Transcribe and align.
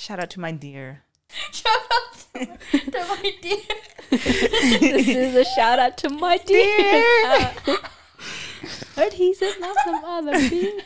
Shout 0.00 0.18
out 0.18 0.30
to 0.30 0.40
my 0.40 0.50
dear. 0.50 1.02
Shout 1.52 1.78
out 1.92 2.24
to, 2.32 2.46
to 2.90 2.98
my 3.00 3.32
dear. 3.42 3.58
this 4.08 5.08
is 5.08 5.34
a 5.34 5.44
shout 5.44 5.78
out 5.78 5.98
to 5.98 6.08
my 6.08 6.38
dear. 6.38 7.52
Heard 8.96 9.12
he's 9.12 9.42
in 9.42 9.52
love 9.60 9.76
some 9.84 10.02
other 10.02 10.32
bitch. 10.32 10.80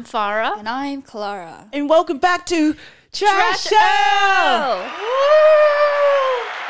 I'm 0.00 0.06
Farah. 0.06 0.58
And 0.58 0.66
I'm 0.66 1.02
Clara. 1.02 1.68
and 1.74 1.86
welcome 1.86 2.16
back 2.16 2.46
to 2.46 2.74
Trash, 3.12 3.64
Show. 3.64 3.76
Oh. 3.78 4.90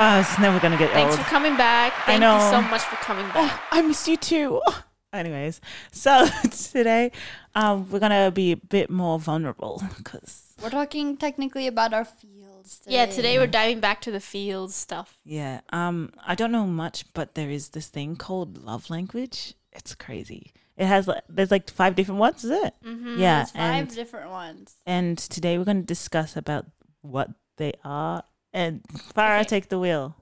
Oh, 0.00 0.18
it's 0.18 0.36
never 0.40 0.58
gonna 0.58 0.76
get 0.76 0.90
Thanks 0.90 1.14
old. 1.14 1.24
for 1.24 1.30
coming 1.30 1.56
back. 1.56 1.92
I 1.92 2.06
Thank 2.06 2.22
know. 2.22 2.34
you 2.44 2.50
so 2.50 2.60
much 2.60 2.82
for 2.82 2.96
coming 2.96 3.26
back. 3.28 3.52
Oh, 3.52 3.62
I 3.70 3.82
missed 3.82 4.08
you 4.08 4.16
too. 4.16 4.60
Anyways, 5.12 5.60
so 5.92 6.26
today 6.50 7.12
um, 7.54 7.88
we're 7.88 8.00
gonna 8.00 8.32
be 8.32 8.50
a 8.50 8.56
bit 8.56 8.90
more 8.90 9.20
vulnerable 9.20 9.80
because 9.96 10.56
We're 10.60 10.70
talking 10.70 11.16
technically 11.16 11.68
about 11.68 11.94
our 11.94 12.04
fields. 12.04 12.80
Today. 12.80 12.96
Yeah, 12.96 13.06
today 13.06 13.38
we're 13.38 13.46
diving 13.46 13.78
back 13.78 14.00
to 14.00 14.10
the 14.10 14.18
fields 14.18 14.74
stuff. 14.74 15.20
yeah, 15.24 15.60
um, 15.72 16.10
I 16.26 16.34
don't 16.34 16.50
know 16.50 16.66
much, 16.66 17.04
but 17.14 17.36
there 17.36 17.48
is 17.50 17.68
this 17.68 17.86
thing 17.86 18.16
called 18.16 18.64
love 18.64 18.90
language. 18.90 19.54
It's 19.72 19.94
crazy. 19.94 20.52
It 20.80 20.86
has 20.86 21.06
like 21.06 21.22
there's 21.28 21.50
like 21.50 21.68
five 21.70 21.94
different 21.94 22.20
ones, 22.20 22.42
is 22.42 22.50
it? 22.64 22.73
Mm-hmm. 22.84 23.20
Yeah, 23.20 23.45
five 23.45 23.84
and 23.86 23.95
different 23.95 24.30
ones. 24.30 24.76
and 24.87 25.18
today 25.18 25.59
we're 25.59 25.68
gonna 25.68 25.82
discuss 25.96 26.37
about 26.37 26.64
what 27.02 27.28
they 27.60 27.72
are. 27.84 28.24
And 28.52 28.82
Farah, 29.14 29.40
Okay. 29.45 29.48
take 29.60 29.68
the 29.68 29.78
wheel. 29.78 30.16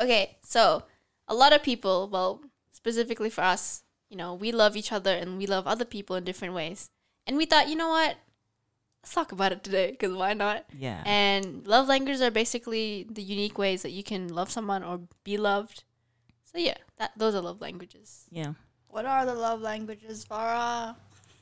Okay, 0.00 0.38
so 0.42 0.82
a 1.28 1.34
lot 1.34 1.52
of 1.52 1.62
people, 1.62 2.08
well, 2.10 2.40
specifically 2.72 3.28
for 3.30 3.42
us, 3.42 3.82
you 4.08 4.16
know, 4.16 4.32
we 4.34 4.50
love 4.50 4.76
each 4.80 4.92
other 4.92 5.12
and 5.12 5.36
we 5.38 5.46
love 5.46 5.66
other 5.66 5.84
people 5.84 6.16
in 6.16 6.24
different 6.24 6.54
ways. 6.54 6.88
And 7.26 7.36
we 7.36 7.44
thought, 7.46 7.68
you 7.68 7.76
know 7.76 7.90
what? 7.90 8.16
Let's 9.02 9.12
talk 9.14 9.30
about 9.32 9.52
it 9.52 9.62
today 9.62 9.90
because 9.92 10.16
why 10.16 10.32
not? 10.34 10.64
Yeah. 10.76 11.02
And 11.04 11.66
love 11.66 11.86
languages 11.86 12.22
are 12.22 12.30
basically 12.32 13.06
the 13.10 13.22
unique 13.22 13.58
ways 13.58 13.82
that 13.82 13.92
you 13.92 14.02
can 14.02 14.28
love 14.28 14.50
someone 14.50 14.82
or 14.82 15.00
be 15.22 15.36
loved. 15.36 15.84
So 16.50 16.56
yeah, 16.58 16.78
that 16.96 17.12
those 17.16 17.34
are 17.36 17.42
love 17.42 17.60
languages. 17.60 18.24
yeah. 18.30 18.54
What 18.98 19.06
are 19.06 19.24
the 19.24 19.34
love 19.34 19.60
languages, 19.62 20.26
Farah? 20.28 20.96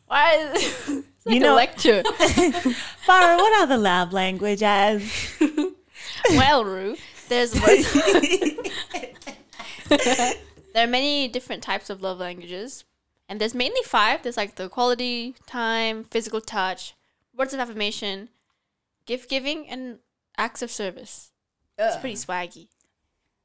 Why? 0.09 0.35
Is 0.35 0.63
it's 0.89 0.89
like 1.25 1.37
You 1.37 1.41
a 1.41 1.45
know- 1.45 1.55
lecture. 1.55 2.03
Farah, 3.09 3.39
what 3.39 3.63
are 3.63 3.67
the 3.67 3.79
love 3.79 4.13
languages? 4.13 5.11
well, 6.33 6.67
Rue, 6.67 6.97
there's 7.31 7.55
words. 7.59 7.91
there 9.89 10.85
are 10.85 10.87
many 10.87 11.29
different 11.29 11.63
types 11.63 11.89
of 11.89 12.03
love 12.03 12.19
languages, 12.19 12.85
and 13.27 13.41
there's 13.41 13.55
mainly 13.55 13.81
five. 13.87 14.23
There's 14.23 14.37
like 14.37 14.57
the 14.57 14.69
quality 14.69 15.35
time, 15.47 16.05
physical 16.05 16.43
touch, 16.43 16.93
words 17.35 17.55
of 17.55 17.61
affirmation, 17.61 18.29
gift 19.07 19.31
giving, 19.31 19.67
and 19.67 20.01
acts 20.37 20.61
of 20.61 20.71
service. 20.71 21.31
It's 21.79 21.97
pretty 21.97 22.17
swaggy. 22.17 22.69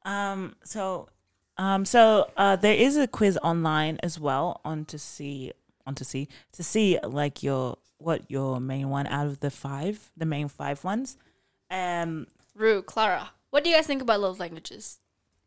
Um. 0.04 0.56
So, 0.64 1.08
um. 1.58 1.84
So, 1.84 2.30
uh, 2.36 2.56
there 2.56 2.74
is 2.74 2.96
a 2.96 3.06
quiz 3.06 3.38
online 3.42 3.98
as 4.02 4.18
well 4.18 4.60
on 4.64 4.84
to 4.86 4.98
see 4.98 5.52
on 5.86 5.94
to 5.96 6.04
see 6.04 6.28
to 6.52 6.62
see 6.62 6.98
like 7.02 7.42
your 7.42 7.78
what 7.98 8.30
your 8.30 8.60
main 8.60 8.88
one 8.88 9.06
out 9.06 9.26
of 9.26 9.40
the 9.40 9.50
five, 9.50 10.10
the 10.16 10.26
main 10.26 10.48
five 10.48 10.84
ones. 10.84 11.16
Um. 11.70 12.26
Rue, 12.54 12.82
Clara, 12.82 13.30
what 13.50 13.64
do 13.64 13.70
you 13.70 13.76
guys 13.76 13.86
think 13.86 14.02
about 14.02 14.20
love 14.20 14.38
languages? 14.38 14.98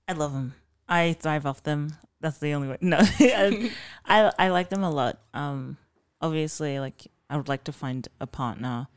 I 0.07 0.13
love 0.13 0.33
them. 0.33 0.55
I 0.87 1.13
thrive 1.13 1.45
off 1.45 1.63
them. 1.63 1.95
That's 2.19 2.39
the 2.39 2.53
only 2.53 2.67
way. 2.67 2.77
No, 2.81 2.97
I, 2.99 3.71
I 4.05 4.31
I 4.39 4.49
like 4.49 4.69
them 4.69 4.83
a 4.83 4.91
lot. 4.91 5.19
Um. 5.33 5.77
Obviously, 6.21 6.79
like 6.79 7.07
I 7.29 7.37
would 7.37 7.49
like 7.49 7.65
to 7.65 7.71
find 7.71 8.07
a 8.19 8.27
partner 8.27 8.87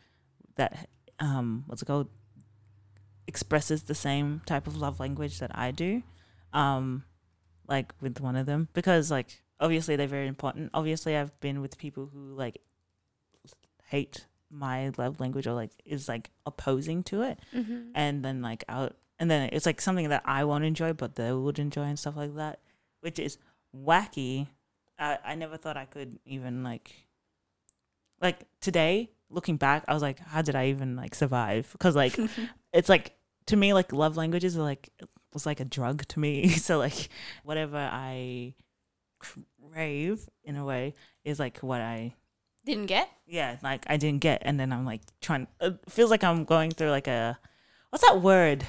that 0.57 0.89
um 1.19 1.65
what's 1.67 1.83
it 1.83 1.87
called 1.87 2.09
expresses 3.27 3.83
the 3.85 3.95
same 3.95 4.41
type 4.47 4.67
of 4.67 4.77
love 4.77 4.99
language 4.99 5.39
that 5.39 5.51
I 5.57 5.71
do. 5.71 6.03
Um, 6.53 7.05
like 7.69 7.93
with 8.01 8.21
one 8.21 8.35
of 8.37 8.47
them 8.47 8.69
because 8.73 9.11
like 9.11 9.43
obviously 9.61 9.97
they're 9.97 10.07
very 10.07 10.27
important. 10.27 10.71
Obviously, 10.75 11.17
I've 11.17 11.39
been 11.41 11.61
with 11.61 11.77
people 11.79 12.07
who 12.13 12.35
like 12.35 12.59
hate 13.87 14.27
my 14.51 14.91
love 14.97 15.21
language 15.21 15.47
or 15.47 15.53
like 15.53 15.71
is 15.85 16.09
like 16.09 16.31
opposing 16.47 17.03
to 17.05 17.23
it, 17.23 17.39
Mm-hmm. 17.55 17.91
and 17.95 18.25
then 18.25 18.41
like 18.43 18.65
out 18.69 18.97
and 19.19 19.31
then 19.31 19.51
it's 19.53 19.67
like 19.67 19.81
something 19.81 20.09
that 20.09 20.23
I 20.25 20.45
won't 20.45 20.65
enjoy, 20.65 20.93
but 20.93 21.17
they 21.17 21.33
would 21.33 21.59
enjoy 21.59 21.83
and 21.85 21.99
stuff 21.99 22.17
like 22.17 22.35
that, 22.37 22.61
which 23.01 23.19
is 23.19 23.37
wacky. 23.77 24.47
I 24.99 25.19
I 25.25 25.35
never 25.35 25.57
thought 25.57 25.77
I 25.77 25.85
could 25.85 26.19
even 26.25 26.63
like 26.63 26.93
like 28.21 28.39
today 28.61 29.11
looking 29.31 29.57
back, 29.59 29.85
I 29.87 29.93
was 29.95 30.03
like, 30.03 30.19
how 30.21 30.41
did 30.43 30.55
I 30.57 30.69
even 30.69 30.97
like 30.97 31.15
survive? 31.15 31.69
Because 31.73 31.95
like 31.95 32.19
it's 32.73 32.89
like 32.89 33.15
to 33.47 33.57
me 33.57 33.75
like 33.75 33.93
love 33.93 34.17
languages 34.17 34.57
are 34.57 34.63
like 34.63 34.89
was 35.33 35.47
like 35.47 35.61
a 35.61 35.65
drug 35.65 36.07
to 36.09 36.21
me. 36.21 36.49
so 36.67 36.79
like 36.79 37.09
whatever 37.45 37.77
I 37.79 38.55
crave 39.19 40.29
in 40.45 40.57
a 40.57 40.65
way 40.65 40.95
is 41.25 41.39
like 41.39 41.59
what 41.59 41.81
I 41.81 42.15
Didn't 42.65 42.87
get? 42.87 43.09
yeah 43.27 43.57
like 43.63 43.85
I 43.89 43.97
didn't 43.97 44.21
get, 44.21 44.43
and 44.45 44.59
then 44.59 44.73
I'm 44.73 44.85
like 44.85 45.03
trying. 45.21 45.47
It 45.61 45.79
feels 45.89 46.11
like 46.11 46.25
I'm 46.25 46.45
going 46.45 46.71
through 46.71 46.91
like 46.91 47.07
a 47.09 47.39
what's 47.91 48.07
that 48.07 48.21
word 48.21 48.65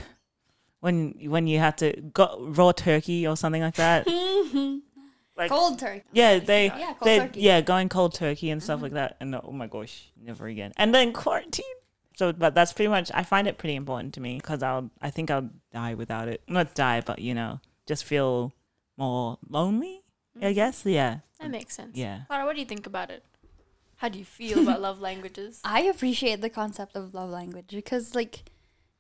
when 0.80 1.14
when 1.26 1.48
you 1.48 1.60
have 1.60 1.76
to 1.78 1.94
go 2.14 2.48
raw 2.50 2.72
turkey 2.72 3.28
or 3.28 3.36
something 3.38 3.62
like 3.62 3.76
that. 3.76 4.08
Like 5.40 5.52
Cold 5.52 5.80
turkey. 5.80 6.04
yeah, 6.12 6.40
they 6.40 6.66
Yeah, 6.66 6.88
cold 6.88 6.96
they 7.04 7.20
turkey. 7.20 7.40
yeah 7.42 7.62
going 7.62 7.88
cold 7.88 8.14
turkey 8.14 8.50
and 8.50 8.62
stuff 8.62 8.76
mm-hmm. 8.84 8.84
like 8.84 8.94
that. 9.00 9.16
And 9.22 9.34
oh 9.34 9.54
my 9.54 9.68
gosh, 9.68 10.12
never 10.22 10.48
again. 10.48 10.74
And 10.76 10.94
then 10.94 11.14
quarantine. 11.14 11.64
So, 12.20 12.34
but 12.34 12.54
that's 12.54 12.74
pretty 12.74 12.90
much. 12.90 13.10
I 13.14 13.24
find 13.24 13.48
it 13.48 13.58
pretty 13.58 13.76
important 13.76 14.14
to 14.16 14.20
me 14.20 14.36
because 14.36 14.62
I'll. 14.62 14.90
I 15.02 15.10
think 15.10 15.32
I'll 15.32 15.50
die 15.72 15.94
without 15.94 16.28
it. 16.28 16.42
Not 16.50 16.76
die, 16.76 17.00
but 17.00 17.20
you 17.20 17.34
know, 17.34 17.62
just 17.86 18.04
feel 18.04 18.52
more 18.98 19.38
lonely. 19.48 20.04
I 20.36 20.52
mm. 20.52 20.54
guess. 20.54 20.86
Yeah. 20.86 21.20
That 21.40 21.50
makes 21.50 21.76
sense. 21.76 21.96
Yeah. 21.96 22.24
Clara, 22.28 22.44
what 22.44 22.56
do 22.56 22.60
you 22.60 22.66
think 22.66 22.86
about 22.86 23.10
it? 23.10 23.24
How 23.96 24.10
do 24.10 24.20
you 24.20 24.26
feel 24.26 24.64
about 24.64 24.82
love 24.88 25.00
languages? 25.00 25.62
I 25.64 25.84
appreciate 25.84 26.42
the 26.42 26.50
concept 26.50 26.98
of 26.98 27.14
love 27.14 27.30
language 27.30 27.70
because, 27.70 28.14
like, 28.14 28.52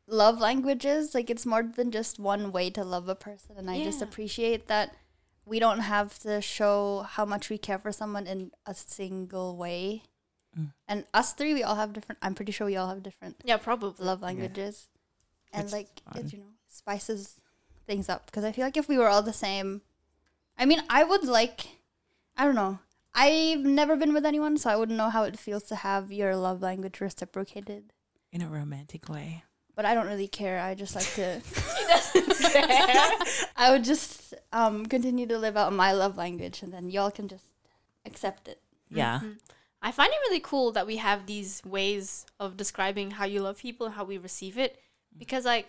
love 0.07 0.39
languages, 0.39 1.13
like, 1.13 1.29
it's 1.29 1.45
more 1.45 1.63
than 1.63 1.91
just 1.91 2.19
one 2.19 2.53
way 2.53 2.69
to 2.69 2.85
love 2.85 3.09
a 3.09 3.15
person. 3.15 3.57
And 3.57 3.69
I 3.69 3.83
just 3.83 4.01
appreciate 4.01 4.67
that 4.67 4.95
we 5.45 5.59
don't 5.59 5.81
have 5.81 6.17
to 6.19 6.39
show 6.39 7.05
how 7.05 7.25
much 7.25 7.49
we 7.49 7.57
care 7.57 7.79
for 7.79 7.91
someone 7.91 8.27
in 8.27 8.51
a 8.65 8.73
single 8.73 9.57
way. 9.57 10.03
Mm. 10.57 10.73
And 10.87 11.05
us 11.13 11.33
three, 11.33 11.53
we 11.53 11.63
all 11.63 11.75
have 11.75 11.93
different, 11.93 12.19
I'm 12.21 12.35
pretty 12.35 12.51
sure 12.51 12.67
we 12.67 12.77
all 12.77 12.89
have 12.89 13.03
different 13.03 13.37
Yeah, 13.43 13.57
probably. 13.57 14.05
love 14.05 14.21
languages. 14.21 14.87
And, 15.53 15.63
It's 15.63 15.73
like, 15.73 16.01
it, 16.15 16.31
you 16.33 16.39
know, 16.39 16.45
spices 16.67 17.41
things 17.87 18.09
up. 18.09 18.27
Because 18.27 18.43
I 18.43 18.51
feel 18.51 18.65
like 18.65 18.77
if 18.77 18.87
we 18.87 18.97
were 18.97 19.07
all 19.07 19.21
the 19.21 19.33
same, 19.33 19.81
I 20.57 20.65
mean, 20.65 20.81
I 20.89 21.03
would 21.03 21.25
like, 21.25 21.61
I 22.37 22.45
don't 22.45 22.55
know. 22.55 22.79
I've 23.13 23.61
never 23.61 23.95
been 23.95 24.13
with 24.13 24.25
anyone, 24.25 24.57
so 24.57 24.69
I 24.69 24.75
wouldn't 24.75 24.97
know 24.97 25.09
how 25.09 25.23
it 25.23 25.39
feels 25.39 25.63
to 25.63 25.75
have 25.75 26.11
your 26.11 26.35
love 26.35 26.61
language 26.61 27.01
reciprocated. 27.01 27.91
In 28.31 28.41
a 28.41 28.49
romantic 28.49 29.09
way. 29.09 29.43
But 29.75 29.85
I 29.85 29.93
don't 29.95 30.07
really 30.07 30.27
care. 30.27 30.59
I 30.59 30.75
just 30.75 30.95
like 30.95 31.11
to. 31.15 31.41
I 33.55 33.71
would 33.71 33.83
just 33.83 34.33
um, 34.51 34.85
continue 34.85 35.25
to 35.27 35.37
live 35.37 35.57
out 35.57 35.73
my 35.73 35.93
love 35.93 36.17
language, 36.17 36.61
and 36.61 36.73
then 36.73 36.89
y'all 36.89 37.11
can 37.11 37.27
just 37.27 37.45
accept 38.05 38.47
it. 38.47 38.61
Yeah. 38.91 39.19
Mhm. 39.23 39.37
I 39.81 39.91
find 39.91 40.11
it 40.11 40.29
really 40.29 40.41
cool 40.41 40.71
that 40.73 40.87
we 40.87 40.97
have 40.97 41.25
these 41.25 41.61
ways 41.65 42.25
of 42.39 42.57
describing 42.57 43.11
how 43.11 43.25
you 43.25 43.41
love 43.41 43.59
people 43.59 43.85
and 43.85 43.95
how 43.95 44.03
we 44.03 44.17
receive 44.17 44.57
it 44.57 44.77
because 45.17 45.45
like 45.45 45.67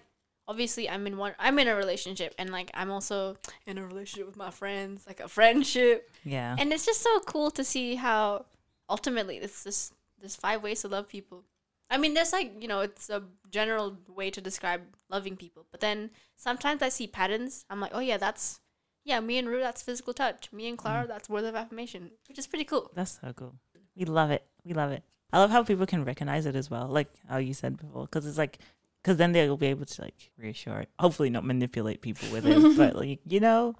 obviously 0.48 0.90
I'm 0.90 1.06
in 1.06 1.16
one 1.16 1.34
I'm 1.38 1.58
in 1.58 1.68
a 1.68 1.76
relationship 1.76 2.34
and 2.38 2.50
like 2.50 2.70
I'm 2.74 2.90
also 2.90 3.36
in 3.66 3.78
a 3.78 3.86
relationship 3.86 4.26
with 4.26 4.36
my 4.36 4.50
friends, 4.50 5.04
like 5.06 5.20
a 5.20 5.28
friendship. 5.28 6.10
Yeah. 6.24 6.56
And 6.58 6.72
it's 6.72 6.86
just 6.86 7.02
so 7.02 7.20
cool 7.20 7.50
to 7.52 7.62
see 7.62 7.94
how 7.94 8.46
ultimately 8.88 9.36
it's 9.36 9.62
this 9.62 9.92
there's 10.18 10.36
five 10.36 10.62
ways 10.62 10.82
to 10.82 10.88
love 10.88 11.08
people. 11.08 11.44
I 11.88 11.98
mean, 11.98 12.14
there's 12.14 12.32
like, 12.32 12.52
you 12.60 12.68
know, 12.68 12.80
it's 12.80 13.10
a 13.10 13.22
general 13.50 13.96
way 14.08 14.30
to 14.30 14.40
describe 14.40 14.82
loving 15.08 15.36
people. 15.36 15.66
But 15.70 15.80
then 15.80 16.10
sometimes 16.36 16.82
I 16.82 16.88
see 16.88 17.06
patterns. 17.06 17.64
I'm 17.68 17.80
like, 17.80 17.90
oh 17.94 18.00
yeah, 18.00 18.16
that's 18.16 18.60
yeah, 19.04 19.20
me 19.20 19.38
and 19.38 19.48
Rue, 19.48 19.60
that's 19.60 19.82
physical 19.82 20.12
touch. 20.12 20.52
Me 20.52 20.68
and 20.68 20.76
Clara, 20.76 21.04
mm. 21.04 21.08
that's 21.08 21.28
words 21.28 21.46
of 21.46 21.54
affirmation, 21.54 22.10
which 22.28 22.38
is 22.38 22.46
pretty 22.46 22.64
cool. 22.64 22.90
That's 22.94 23.18
so 23.20 23.32
cool. 23.32 23.54
We 23.96 24.04
love 24.04 24.30
it. 24.30 24.44
We 24.64 24.72
love 24.74 24.92
it. 24.92 25.02
I 25.32 25.38
love 25.38 25.50
how 25.50 25.62
people 25.62 25.86
can 25.86 26.04
recognize 26.04 26.46
it 26.46 26.56
as 26.56 26.70
well, 26.70 26.88
like 26.88 27.08
how 27.28 27.36
you 27.38 27.54
said 27.54 27.76
before, 27.76 28.02
because 28.02 28.26
it's 28.26 28.38
like, 28.38 28.58
because 29.02 29.16
then 29.16 29.32
they'll 29.32 29.56
be 29.56 29.66
able 29.66 29.86
to 29.86 30.02
like 30.02 30.30
reassure 30.36 30.80
it. 30.80 30.88
Hopefully, 30.98 31.30
not 31.30 31.44
manipulate 31.44 32.00
people 32.02 32.28
with 32.32 32.46
it, 32.46 32.76
but 32.76 32.96
like 32.96 33.20
you 33.26 33.40
know, 33.40 33.76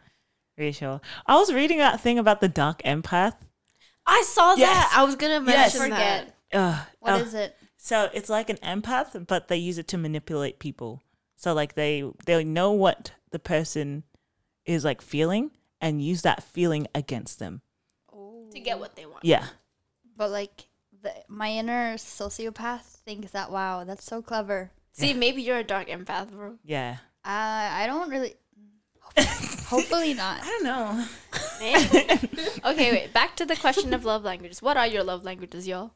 reassure. 0.56 1.00
I 1.26 1.36
was 1.36 1.52
reading 1.52 1.78
that 1.78 2.00
thing 2.00 2.18
about 2.18 2.40
the 2.40 2.48
dark 2.48 2.82
empath. 2.82 3.34
I 4.06 4.22
saw 4.26 4.54
Yes. 4.54 4.68
that. 4.90 4.98
I 4.98 5.04
was 5.04 5.16
gonna 5.16 5.44
Yes. 5.46 5.74
mention 5.74 5.90
that. 5.90 6.20
Forget. 6.20 6.36
Ugh, 6.52 6.86
What 7.00 7.12
ugh. 7.14 7.26
is 7.26 7.34
it? 7.34 7.56
So 7.76 8.10
it's 8.12 8.28
like 8.28 8.48
an 8.50 8.56
empath, 8.58 9.26
but 9.26 9.48
they 9.48 9.56
use 9.56 9.78
it 9.78 9.88
to 9.88 9.98
manipulate 9.98 10.58
people. 10.58 11.02
So 11.36 11.52
like 11.54 11.74
they 11.74 12.04
they 12.26 12.44
know 12.44 12.72
what 12.72 13.12
the 13.30 13.38
person 13.38 14.04
is 14.64 14.84
like 14.84 15.00
feeling 15.02 15.50
and 15.80 16.02
use 16.04 16.22
that 16.22 16.42
feeling 16.42 16.86
against 16.94 17.38
them. 17.38 17.62
to 18.52 18.58
get 18.60 18.78
what 18.80 18.96
they 18.96 19.06
want. 19.06 19.24
Yeah. 19.24 19.46
But 20.20 20.32
like 20.32 20.66
the, 21.02 21.14
my 21.28 21.50
inner 21.50 21.94
sociopath 21.94 22.82
thinks 23.06 23.30
that 23.30 23.50
wow, 23.50 23.84
that's 23.84 24.04
so 24.04 24.20
clever. 24.20 24.70
See, 24.92 25.14
maybe 25.14 25.40
you're 25.40 25.56
a 25.56 25.64
dark 25.64 25.88
empath, 25.88 26.30
bro. 26.30 26.58
Yeah. 26.62 26.98
Uh, 27.24 27.72
I 27.80 27.86
don't 27.86 28.10
really. 28.10 28.34
Hopefully 29.68 30.12
not. 30.12 30.42
I 30.42 30.46
don't 30.46 30.64
know. 30.64 31.06
okay, 32.70 32.92
wait. 32.92 33.14
Back 33.14 33.34
to 33.36 33.46
the 33.46 33.56
question 33.56 33.94
of 33.94 34.04
love 34.04 34.22
languages. 34.22 34.60
What 34.60 34.76
are 34.76 34.86
your 34.86 35.02
love 35.02 35.24
languages, 35.24 35.66
y'all? 35.66 35.92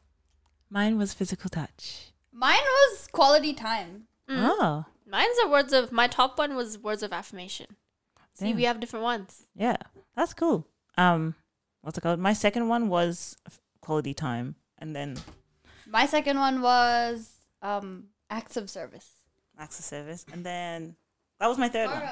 Mine 0.71 0.97
was 0.97 1.13
physical 1.13 1.51
touch. 1.51 2.11
Mine 2.33 2.63
was 2.63 3.07
quality 3.11 3.53
time. 3.53 4.07
Oh. 4.27 4.85
Mine's 5.07 5.37
are 5.43 5.51
words 5.51 5.71
of. 5.71 5.91
My 5.91 6.07
top 6.07 6.39
one 6.39 6.55
was 6.55 6.79
words 6.79 7.03
of 7.03 7.13
affirmation. 7.13 7.75
See, 8.33 8.47
Damn. 8.47 8.55
we 8.55 8.63
have 8.63 8.79
different 8.79 9.03
ones. 9.03 9.43
Yeah. 9.55 9.77
That's 10.15 10.33
cool. 10.33 10.65
Um 10.97 11.35
what's 11.81 11.99
it 11.99 12.01
called? 12.01 12.19
My 12.19 12.33
second 12.33 12.67
one 12.69 12.89
was 12.89 13.37
f- 13.45 13.59
quality 13.85 14.13
time 14.13 14.55
and 14.79 14.95
then 14.97 15.09
My 15.97 16.05
second 16.15 16.37
one 16.39 16.61
was 16.61 17.17
um 17.61 17.89
acts 18.29 18.57
of 18.57 18.69
service. 18.69 19.09
acts 19.63 19.77
of 19.79 19.85
service 19.85 20.25
and 20.33 20.41
then 20.45 20.95
that 21.39 21.47
was 21.47 21.57
my 21.57 21.69
third 21.69 21.89
one. 21.89 22.03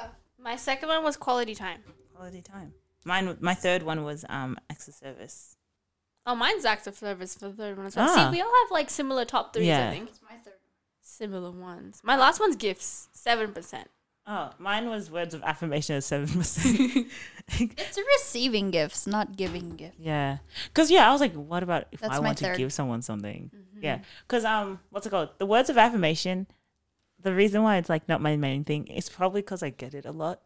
My 0.49 0.55
second 0.69 0.89
one 0.89 1.03
was 1.03 1.15
quality 1.17 1.55
time. 1.55 1.81
Quality 2.15 2.41
time. 2.41 2.73
Mine 3.05 3.37
my 3.49 3.55
third 3.65 3.81
one 3.83 4.03
was 4.09 4.19
um 4.29 4.51
acts 4.69 4.87
of 4.87 4.93
service. 4.93 5.55
Oh, 6.25 6.35
mine's 6.35 6.63
acts 6.73 6.87
of 6.87 6.95
service 6.95 7.35
for 7.35 7.47
the 7.49 7.55
third 7.61 7.75
one 7.77 7.87
as 7.87 7.95
well. 7.97 8.07
Ah. 8.09 8.15
See, 8.15 8.31
we 8.37 8.41
all 8.41 8.53
have 8.63 8.71
like 8.71 8.89
similar 8.89 9.25
top 9.25 9.53
threes, 9.53 9.67
Yeah. 9.67 9.89
I 9.89 9.91
think. 9.91 10.09
It's 10.09 10.21
my 10.21 10.37
third. 10.45 10.53
Similar 11.01 11.51
ones. 11.51 11.99
My 12.03 12.15
last 12.15 12.39
one's 12.39 12.55
gifts, 12.55 13.09
7%. 13.13 13.83
Oh, 14.25 14.51
mine 14.57 14.89
was 14.89 15.11
words 15.11 15.33
of 15.33 15.43
affirmation 15.43 15.95
at 15.97 16.03
seven 16.03 16.27
percent. 16.27 17.07
It's 17.59 17.99
receiving 18.19 18.71
gifts, 18.71 19.05
not 19.05 19.35
giving 19.35 19.71
gifts. 19.71 19.99
yeah, 19.99 20.37
because 20.69 20.89
yeah, 20.89 21.09
I 21.09 21.11
was 21.11 21.19
like, 21.19 21.33
what 21.33 21.61
about 21.61 21.87
if 21.91 21.99
That's 21.99 22.15
I 22.15 22.19
want 22.19 22.37
to 22.37 22.55
give 22.55 22.71
someone 22.71 23.01
something? 23.01 23.51
Mm-hmm. 23.53 23.83
Yeah, 23.83 23.99
because 24.25 24.45
um, 24.45 24.79
what's 24.91 25.05
it 25.05 25.09
called? 25.09 25.29
The 25.39 25.45
words 25.45 25.69
of 25.69 25.77
affirmation. 25.77 26.47
The 27.21 27.33
reason 27.33 27.63
why 27.63 27.77
it's 27.77 27.89
like 27.89 28.07
not 28.07 28.21
my 28.21 28.37
main 28.37 28.63
thing 28.63 28.87
is 28.87 29.09
probably 29.09 29.41
because 29.41 29.61
I 29.61 29.71
get 29.71 29.93
it 29.93 30.05
a 30.05 30.11
lot, 30.11 30.41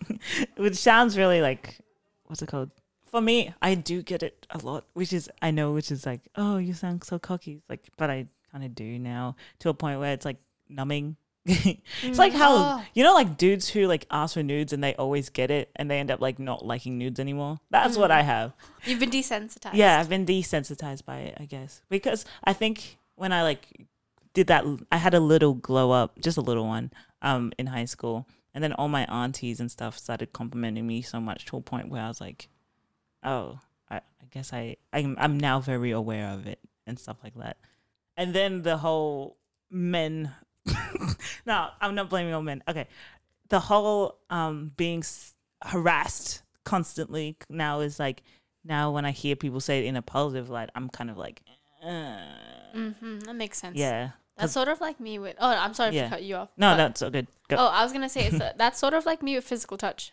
which 0.56 0.76
sounds 0.76 1.18
really 1.18 1.40
like 1.40 1.78
what's 2.26 2.42
it 2.42 2.48
called? 2.48 2.70
For 3.06 3.20
me, 3.20 3.52
I 3.62 3.74
do 3.74 4.02
get 4.02 4.22
it 4.22 4.46
a 4.50 4.58
lot, 4.58 4.84
which 4.94 5.12
is 5.12 5.30
I 5.40 5.50
know, 5.50 5.72
which 5.72 5.90
is 5.90 6.06
like, 6.06 6.20
oh, 6.36 6.58
you 6.58 6.74
sound 6.74 7.04
so 7.04 7.18
cocky. 7.18 7.62
Like, 7.68 7.88
but 7.96 8.10
I 8.10 8.26
kind 8.52 8.64
of 8.64 8.74
do 8.74 8.98
now 8.98 9.36
to 9.60 9.68
a 9.68 9.74
point 9.74 10.00
where 10.00 10.12
it's 10.12 10.24
like 10.24 10.38
numbing. 10.68 11.16
it's 12.02 12.18
like 12.18 12.32
how 12.32 12.54
Oh. 12.56 12.84
you 12.94 13.04
know, 13.04 13.14
like 13.14 13.36
dudes 13.36 13.68
who 13.68 13.86
like 13.86 14.06
ask 14.10 14.34
for 14.34 14.42
nudes 14.42 14.72
and 14.72 14.82
they 14.82 14.94
always 14.96 15.28
get 15.30 15.50
it, 15.50 15.70
and 15.76 15.90
they 15.90 15.98
end 16.00 16.10
up 16.10 16.20
like 16.20 16.38
not 16.38 16.64
liking 16.66 16.98
nudes 16.98 17.20
anymore. 17.20 17.60
That's 17.70 17.96
what 17.96 18.10
I 18.10 18.22
have. 18.22 18.52
You've 18.84 19.00
been 19.00 19.10
desensitized. 19.10 19.74
Yeah, 19.74 20.00
I've 20.00 20.08
been 20.08 20.26
desensitized 20.26 21.04
by 21.04 21.18
it, 21.18 21.36
I 21.38 21.44
guess, 21.44 21.82
because 21.88 22.24
I 22.44 22.52
think 22.52 22.98
when 23.14 23.32
I 23.32 23.42
like 23.42 23.86
did 24.34 24.48
that, 24.48 24.64
I 24.90 24.96
had 24.98 25.14
a 25.14 25.20
little 25.20 25.54
glow 25.54 25.92
up, 25.92 26.18
just 26.20 26.36
a 26.36 26.42
little 26.42 26.66
one, 26.66 26.90
um, 27.22 27.52
in 27.58 27.68
high 27.68 27.86
school, 27.86 28.26
and 28.52 28.62
then 28.64 28.72
all 28.72 28.88
my 28.88 29.04
aunties 29.06 29.60
and 29.60 29.70
stuff 29.70 29.96
started 29.98 30.32
complimenting 30.32 30.86
me 30.86 31.00
so 31.00 31.20
much 31.20 31.44
to 31.46 31.56
a 31.56 31.60
point 31.60 31.88
where 31.88 32.02
I 32.02 32.08
was 32.08 32.20
like, 32.20 32.48
oh, 33.22 33.60
I, 33.88 33.96
I 33.96 34.26
guess 34.30 34.52
I 34.52 34.76
I'm 34.92 35.16
I'm 35.18 35.38
now 35.38 35.60
very 35.60 35.92
aware 35.92 36.28
of 36.30 36.46
it 36.46 36.58
and 36.86 36.98
stuff 36.98 37.18
like 37.22 37.34
that, 37.36 37.56
and 38.16 38.34
then 38.34 38.62
the 38.62 38.78
whole 38.78 39.36
men. 39.70 40.32
no, 41.46 41.68
I'm 41.80 41.94
not 41.94 42.08
blaming 42.10 42.32
all 42.34 42.42
men. 42.42 42.62
Okay, 42.68 42.86
the 43.48 43.60
whole 43.60 44.18
um 44.30 44.72
being 44.76 45.00
s- 45.00 45.34
harassed 45.64 46.42
constantly 46.64 47.36
now 47.48 47.80
is 47.80 47.98
like 47.98 48.22
now 48.64 48.90
when 48.90 49.04
I 49.04 49.10
hear 49.12 49.36
people 49.36 49.60
say 49.60 49.80
it 49.80 49.84
in 49.86 49.96
a 49.96 50.02
positive 50.02 50.50
light, 50.50 50.70
I'm 50.74 50.88
kind 50.88 51.10
of 51.10 51.16
like, 51.16 51.42
uh, 51.84 52.16
hmm 52.72 53.18
that 53.20 53.34
makes 53.36 53.58
sense. 53.58 53.76
yeah. 53.78 54.10
That's 54.38 54.52
sort 54.52 54.68
of 54.68 54.82
like 54.82 55.00
me 55.00 55.18
with. 55.18 55.34
Oh, 55.38 55.48
I'm 55.48 55.72
sorry 55.72 55.96
Yeah. 55.96 56.04
to 56.04 56.10
cut 56.10 56.22
you 56.22 56.36
off. 56.36 56.50
No, 56.58 56.72
but- 56.72 56.76
that's 56.76 57.00
so 57.00 57.08
good. 57.08 57.26
Go. 57.48 57.56
Oh, 57.58 57.68
I 57.68 57.82
was 57.84 57.92
gonna 57.92 58.08
say 58.10 58.26
it's 58.26 58.36
a, 58.40 58.52
that's 58.58 58.78
sort 58.78 58.92
of 58.92 59.06
like 59.06 59.22
me 59.22 59.34
with 59.34 59.44
physical 59.44 59.78
touch. 59.78 60.12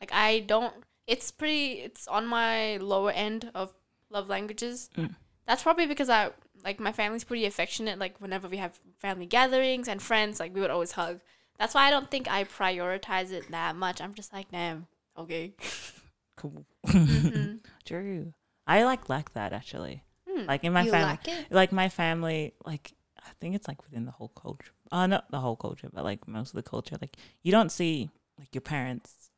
Like 0.00 0.10
I 0.12 0.40
don't. 0.40 0.74
It's 1.06 1.30
pretty. 1.30 1.74
It's 1.74 2.08
on 2.08 2.26
my 2.26 2.78
lower 2.78 3.12
end 3.12 3.50
of 3.54 3.72
love 4.10 4.28
languages. 4.28 4.90
Mm. 4.96 5.14
That's 5.46 5.62
probably 5.62 5.86
because 5.86 6.08
I 6.08 6.30
like 6.64 6.80
my 6.80 6.92
family's 6.92 7.24
pretty 7.24 7.44
affectionate. 7.46 7.98
Like 7.98 8.20
whenever 8.20 8.48
we 8.48 8.56
have 8.58 8.78
family 8.98 9.26
gatherings 9.26 9.88
and 9.88 10.00
friends, 10.02 10.40
like 10.40 10.54
we 10.54 10.60
would 10.60 10.70
always 10.70 10.92
hug. 10.92 11.20
That's 11.58 11.74
why 11.74 11.86
I 11.86 11.90
don't 11.90 12.10
think 12.10 12.30
I 12.30 12.44
prioritize 12.44 13.30
it 13.30 13.50
that 13.50 13.76
much. 13.76 14.00
I'm 14.00 14.14
just 14.14 14.32
like, 14.32 14.50
damn, 14.50 14.86
okay. 15.18 15.52
Cool. 16.36 16.66
Mhm. 16.86 17.60
True. 17.84 18.34
I 18.66 18.82
like 18.82 19.08
like 19.08 19.32
that 19.34 19.52
actually. 19.52 20.02
Hmm. 20.28 20.46
Like 20.46 20.64
in 20.64 20.72
my 20.72 20.82
you 20.82 20.90
family, 20.90 21.18
like 21.24 21.50
like 21.50 21.72
my 21.72 21.88
family, 21.88 22.54
like 22.66 22.92
I 23.20 23.30
think 23.40 23.54
it's 23.54 23.68
like 23.68 23.82
within 23.84 24.04
the 24.04 24.10
whole 24.10 24.28
culture. 24.28 24.72
Uh, 24.90 25.06
not 25.06 25.30
the 25.30 25.38
whole 25.40 25.56
culture, 25.56 25.88
but 25.92 26.04
like 26.04 26.26
most 26.26 26.50
of 26.50 26.56
the 26.56 26.68
culture. 26.68 26.96
Like 27.00 27.16
you 27.42 27.52
don't 27.52 27.70
see 27.70 28.10
like 28.38 28.52
your 28.52 28.62
parents. 28.62 29.30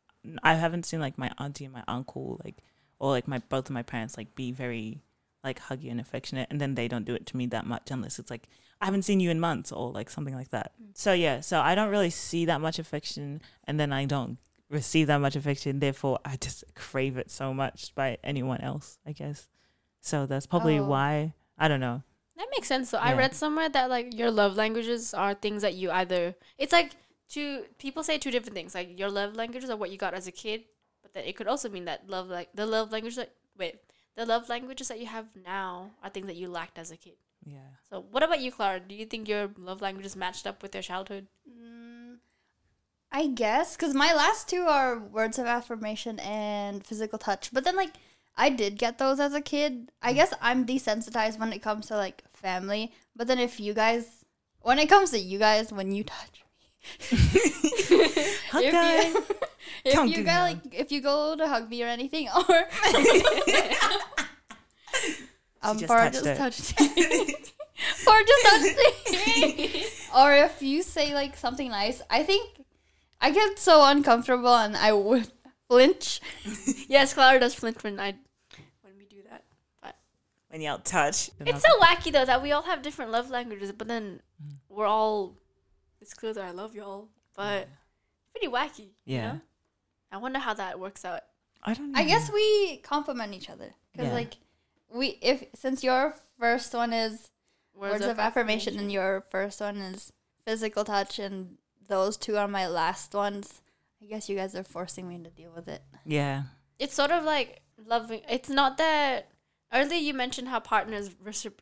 I 0.43 0.55
haven't 0.55 0.87
seen 0.87 1.01
like 1.01 1.19
my 1.19 1.31
auntie 1.39 1.67
and 1.67 1.75
my 1.75 1.85
uncle 1.87 2.41
like, 2.43 2.57
or 2.99 3.11
like 3.11 3.29
my 3.29 3.39
both 3.39 3.67
of 3.69 3.75
my 3.75 3.83
parents 3.83 4.17
like 4.17 4.35
be 4.35 4.51
very 4.51 5.03
like 5.47 5.61
huggy 5.69 5.91
and 5.91 6.01
affectionate, 6.01 6.49
and 6.51 6.61
then 6.61 6.75
they 6.75 6.89
don't 6.89 7.05
do 7.07 7.15
it 7.15 7.25
to 7.29 7.37
me 7.37 7.47
that 7.47 7.65
much 7.67 7.91
unless 7.91 8.19
it's 8.19 8.31
like 8.31 8.49
I 8.81 8.85
haven't 8.85 9.03
seen 9.09 9.21
you 9.21 9.31
in 9.31 9.41
months 9.41 9.73
or 9.73 9.91
like 9.93 10.11
something 10.11 10.35
like 10.35 10.51
that. 10.51 10.73
Mm. 10.83 10.89
So 10.95 11.13
yeah, 11.13 11.41
so 11.41 11.61
I 11.61 11.75
don't 11.75 11.89
really 11.91 12.11
see 12.11 12.45
that 12.47 12.61
much 12.61 12.79
affection, 12.79 13.41
and 13.65 13.81
then 13.81 13.93
I 13.93 14.05
don't 14.05 14.37
receive 14.69 15.07
that 15.07 15.21
much 15.21 15.37
affection. 15.37 15.79
Therefore, 15.79 16.19
I 16.25 16.37
just 16.37 16.65
crave 16.75 17.17
it 17.17 17.31
so 17.31 17.55
much 17.55 17.95
by 17.95 18.19
anyone 18.23 18.61
else. 18.61 18.99
I 19.07 19.13
guess. 19.13 19.49
So 20.01 20.27
that's 20.27 20.47
probably 20.47 20.79
Oh. 20.79 20.85
why 20.87 21.35
I 21.57 21.69
don't 21.69 21.81
know. 21.81 22.03
That 22.37 22.49
makes 22.55 22.69
sense. 22.69 22.91
So 22.91 22.99
I 22.99 23.15
read 23.15 23.35
somewhere 23.35 23.71
that 23.71 23.89
like 23.89 24.13
your 24.15 24.31
love 24.31 24.57
languages 24.57 25.15
are 25.15 25.33
things 25.35 25.63
that 25.63 25.75
you 25.75 25.91
either 25.91 26.35
it's 26.59 26.73
like 26.73 26.93
two 27.29 27.65
people 27.79 28.03
say 28.03 28.19
two 28.19 28.31
different 28.31 28.55
things. 28.55 28.75
Like 28.75 28.99
your 28.99 29.09
love 29.11 29.35
languages 29.37 29.71
are 29.71 29.77
what 29.77 29.91
you 29.91 29.97
got 29.97 30.13
as 30.13 30.27
a 30.27 30.33
kid, 30.33 30.65
but 31.03 31.15
then 31.15 31.25
it 31.25 31.35
could 31.37 31.49
also 31.49 31.69
mean 31.71 31.87
that 31.87 32.11
love 32.11 32.29
like 32.29 32.51
the 32.55 32.67
love 32.67 32.93
language 32.93 33.17
that 33.17 33.31
wait 33.57 33.77
the 34.17 34.27
love 34.27 34.49
languages 34.49 34.89
that 34.89 34.99
you 34.99 35.07
have 35.07 35.27
now 35.45 35.91
are 36.03 36.11
things 36.11 36.27
that 36.27 36.37
you 36.37 36.49
lacked 36.49 36.79
as 36.79 36.91
a 36.91 36.97
kid. 36.97 37.17
Yeah. 37.45 37.59
So 37.89 38.05
what 38.11 38.23
about 38.23 38.41
you, 38.41 38.51
Clara? 38.51 38.81
Do 38.81 38.95
you 38.95 39.07
think 39.07 39.29
your 39.29 39.51
love 39.57 39.81
languages 39.81 40.17
matched 40.17 40.47
up 40.47 40.63
with 40.63 40.75
your 40.75 40.83
childhood? 40.83 41.27
Mm, 41.49 42.17
I 43.13 43.29
guess 43.29 43.77
because 43.77 43.95
my 43.95 44.13
last 44.13 44.49
two 44.49 44.63
are 44.63 44.99
words 44.99 45.39
of 45.39 45.47
affirmation 45.47 46.19
and 46.21 46.85
physical 46.85 47.19
touch. 47.19 47.51
But 47.53 47.65
then, 47.65 47.77
like, 47.77 47.95
I 48.37 48.51
did 48.51 48.79
get 48.79 48.99
those 48.99 49.21
as 49.21 49.35
a 49.35 49.41
kid. 49.41 49.93
I 50.03 50.13
guess 50.13 50.33
I'm 50.41 50.67
desensitized 50.67 51.39
when 51.39 51.53
it 51.53 51.63
comes 51.63 51.87
to 51.87 51.97
like 51.97 52.25
family. 52.33 52.93
But 53.15 53.29
then, 53.29 53.39
if 53.39 53.61
you 53.61 53.75
guys, 53.75 54.25
when 54.61 54.79
it 54.79 54.89
comes 54.89 55.11
to 55.13 55.19
you 55.19 55.39
guys, 55.39 55.73
when 55.73 55.93
you 55.93 56.05
touch 56.05 56.43
Hug 58.51 58.65
if 58.65 58.73
guy. 58.73 59.13
you, 59.87 59.91
if 59.93 59.97
Don't 59.97 60.09
you 60.09 60.17
do 60.17 60.23
go 60.23 60.27
that. 60.27 60.43
like 60.43 60.59
if 60.75 60.93
you 60.93 61.01
go 61.01 61.37
to 61.37 61.47
hug 61.49 61.69
me 61.71 61.83
or 61.83 61.87
anything, 61.87 62.29
or 62.37 62.43
um, 65.63 65.79
just 65.79 65.91
or 65.91 65.97
touched 65.99 66.13
just 66.15 66.27
it. 66.27 66.37
touched 66.37 66.81
or 68.09 68.23
just 68.23 68.47
touched 68.47 69.27
me, 69.37 69.85
or 70.17 70.35
if 70.35 70.63
you 70.63 70.83
say 70.83 71.15
like 71.15 71.37
something 71.37 71.69
nice, 71.71 72.03
I 72.11 72.23
think 72.23 72.63
I 73.21 73.31
get 73.31 73.59
so 73.59 73.85
uncomfortable 73.87 74.55
and 74.55 74.77
I 74.77 74.93
would 74.93 75.31
flinch. 75.69 76.21
yes, 76.89 77.15
Clara 77.15 77.41
does 77.41 77.55
flinch 77.55 77.83
when 77.83 77.99
I 78.01 78.15
when 78.83 78.97
we 78.99 79.05
do 79.07 79.23
that. 79.31 79.45
But 79.83 79.97
when 80.49 80.61
you 80.61 80.69
out 80.71 80.85
touch. 80.85 81.31
It's 81.41 81.63
so 81.63 81.81
wacky 81.81 82.13
though 82.13 82.25
that 82.25 82.43
we 82.43 82.53
all 82.53 82.63
have 82.63 82.83
different 82.83 83.11
love 83.11 83.31
languages, 83.31 83.73
but 83.73 83.89
then 83.89 84.21
we're 84.69 84.87
all 84.87 85.37
it's 86.01 86.15
clear 86.15 86.33
that 86.35 86.45
I 86.45 86.51
love 86.53 86.75
y'all, 86.75 87.09
but 87.35 87.69
pretty 88.33 88.49
wacky. 88.49 88.91
you 89.05 89.17
Yeah. 89.17 89.33
know? 89.33 89.41
I 90.11 90.19
wonder 90.19 90.39
how 90.39 90.55
that 90.55 90.79
works 90.79 91.05
out. 91.05 91.23
I 91.63 91.75
don't. 91.75 91.93
Know. 91.93 91.99
I 91.99 92.05
guess 92.05 92.31
we 92.31 92.79
compliment 92.79 93.35
each 93.35 93.51
other 93.51 93.75
because 93.93 94.09
Yeah. 94.09 94.15
like 94.15 94.35
we 94.93 95.19
if 95.21 95.45
since 95.55 95.83
your 95.83 96.15
first 96.39 96.73
one 96.75 96.93
is 96.93 97.31
words, 97.75 98.05
of, 98.05 98.19
affirmation, 98.19 98.79
and 98.79 98.91
your 98.91 99.25
first 99.31 99.61
one 99.61 99.77
is 99.79 100.13
physical 100.45 100.85
touch 100.85 101.19
and 101.19 101.59
those 101.89 102.17
two 102.17 102.37
are 102.37 102.49
my 102.49 102.67
last 102.67 103.15
ones. 103.15 103.61
I 104.03 104.07
guess 104.07 104.29
you 104.29 104.37
guys 104.37 104.55
are 104.55 104.65
forcing 104.65 105.09
me 105.09 105.19
to 105.19 105.31
deal 105.31 105.53
with 105.55 105.69
it. 105.69 105.83
Yeah. 106.05 106.45
It's 106.79 106.95
sort 106.95 107.11
of 107.11 107.25
like 107.25 107.63
loving. 107.85 108.21
It's 108.29 108.49
not 108.49 108.79
that 108.79 109.29
earlier 109.73 109.99
you 109.99 110.15
mentioned 110.15 110.49
how 110.49 110.61
partners 110.61 111.11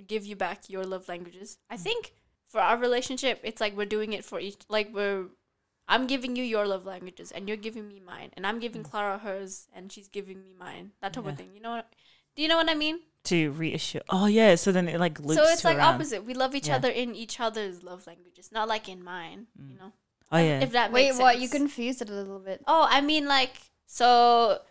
give 0.07 0.27
you 0.27 0.37
back 0.37 0.69
your 0.69 0.85
love 0.85 1.09
languages. 1.09 1.59
I 1.71 1.77
mm. 1.77 1.81
think 1.81 2.13
for 2.47 2.61
our 2.61 2.77
relationship, 2.77 3.41
it's 3.43 3.61
like 3.61 3.77
we're 3.77 3.87
doing 3.87 4.13
it 4.13 4.25
for 4.25 4.41
each. 4.41 4.57
Like 4.69 4.91
we're 4.93 5.27
I'm 5.89 6.07
giving 6.07 6.35
you 6.37 6.45
your 6.45 6.67
love 6.67 6.87
languages, 6.87 7.31
and 7.31 7.47
you're 7.49 7.57
giving 7.59 7.87
me 7.89 8.01
mine, 8.01 8.31
and 8.37 8.47
I'm 8.47 8.59
giving 8.59 8.83
Mm. 8.83 8.91
Clara 8.91 9.19
hers, 9.19 9.69
and 9.75 9.93
she's 9.93 10.09
giving 10.09 10.43
me 10.43 10.53
mine. 10.59 10.93
That 11.01 11.13
type 11.13 11.25
Yeah. 11.25 11.31
of 11.33 11.37
thing. 11.37 11.55
You 11.55 11.61
know 11.61 11.71
what? 11.73 11.93
Do 12.35 12.43
you 12.43 12.49
know 12.49 12.57
what 12.57 12.71
I 12.71 12.75
mean? 12.75 13.01
To 13.25 13.51
reassure. 13.53 14.03
Oh 14.09 14.27
yeah. 14.27 14.55
So 14.57 14.73
then 14.73 14.89
it 14.89 14.99
like 15.01 15.19
loops. 15.21 15.37
so 15.41 15.45
it's 15.51 15.65
like 15.65 15.77
around. 15.79 15.95
opposite. 15.95 16.25
We 16.25 16.35
love 16.35 16.55
each 16.55 16.69
Yeah. 16.69 16.77
other 16.77 16.91
in 16.91 17.15
each 17.15 17.39
other's 17.41 17.83
love 17.83 18.07
languages, 18.07 18.51
not 18.53 18.67
like 18.69 18.89
in 18.89 19.03
mine. 19.05 19.47
You 19.57 19.75
Mm. 19.77 19.79
know. 19.79 19.93
Oh 20.33 20.39
yeah. 20.39 20.61
If 20.61 20.73
that 20.73 20.91
Wait, 20.93 21.09
makes 21.09 21.19
what? 21.19 21.33
sense. 21.33 21.43
You 21.43 21.49
confused 21.49 22.03
it 22.03 22.11
a 22.11 22.15
little 22.15 22.39
bit. 22.41 22.63
Oh, 22.67 22.87
I 22.91 23.01
mean, 23.01 23.27
like, 23.27 23.71
so, 23.87 24.63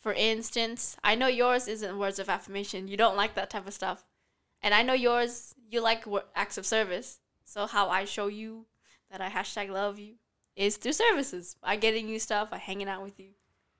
for 0.00 0.12
instance, 0.14 0.96
I 1.04 1.14
know 1.14 1.26
yours 1.28 1.68
isn't 1.68 1.98
words 1.98 2.18
of 2.18 2.28
affirmation. 2.28 2.88
You 2.88 2.96
don't 2.96 3.16
like 3.16 3.34
that 3.34 3.50
type 3.50 3.66
of 3.66 3.74
stuff. 3.74 4.08
And 4.62 4.74
I 4.74 4.82
know 4.82 4.94
yours, 4.94 5.54
you 5.70 5.80
like 5.80 6.04
acts 6.34 6.58
of 6.58 6.66
service. 6.66 7.20
So, 7.44 7.66
how 7.66 7.88
I 7.88 8.04
show 8.04 8.26
you 8.26 8.66
that 9.10 9.20
I 9.20 9.28
hashtag 9.30 9.68
love 9.70 9.98
you 9.98 10.16
is 10.56 10.76
through 10.76 10.92
services 10.92 11.56
by 11.62 11.76
getting 11.76 12.08
you 12.08 12.18
stuff, 12.18 12.50
by 12.50 12.58
hanging 12.58 12.88
out 12.88 13.02
with 13.02 13.18
you, 13.18 13.28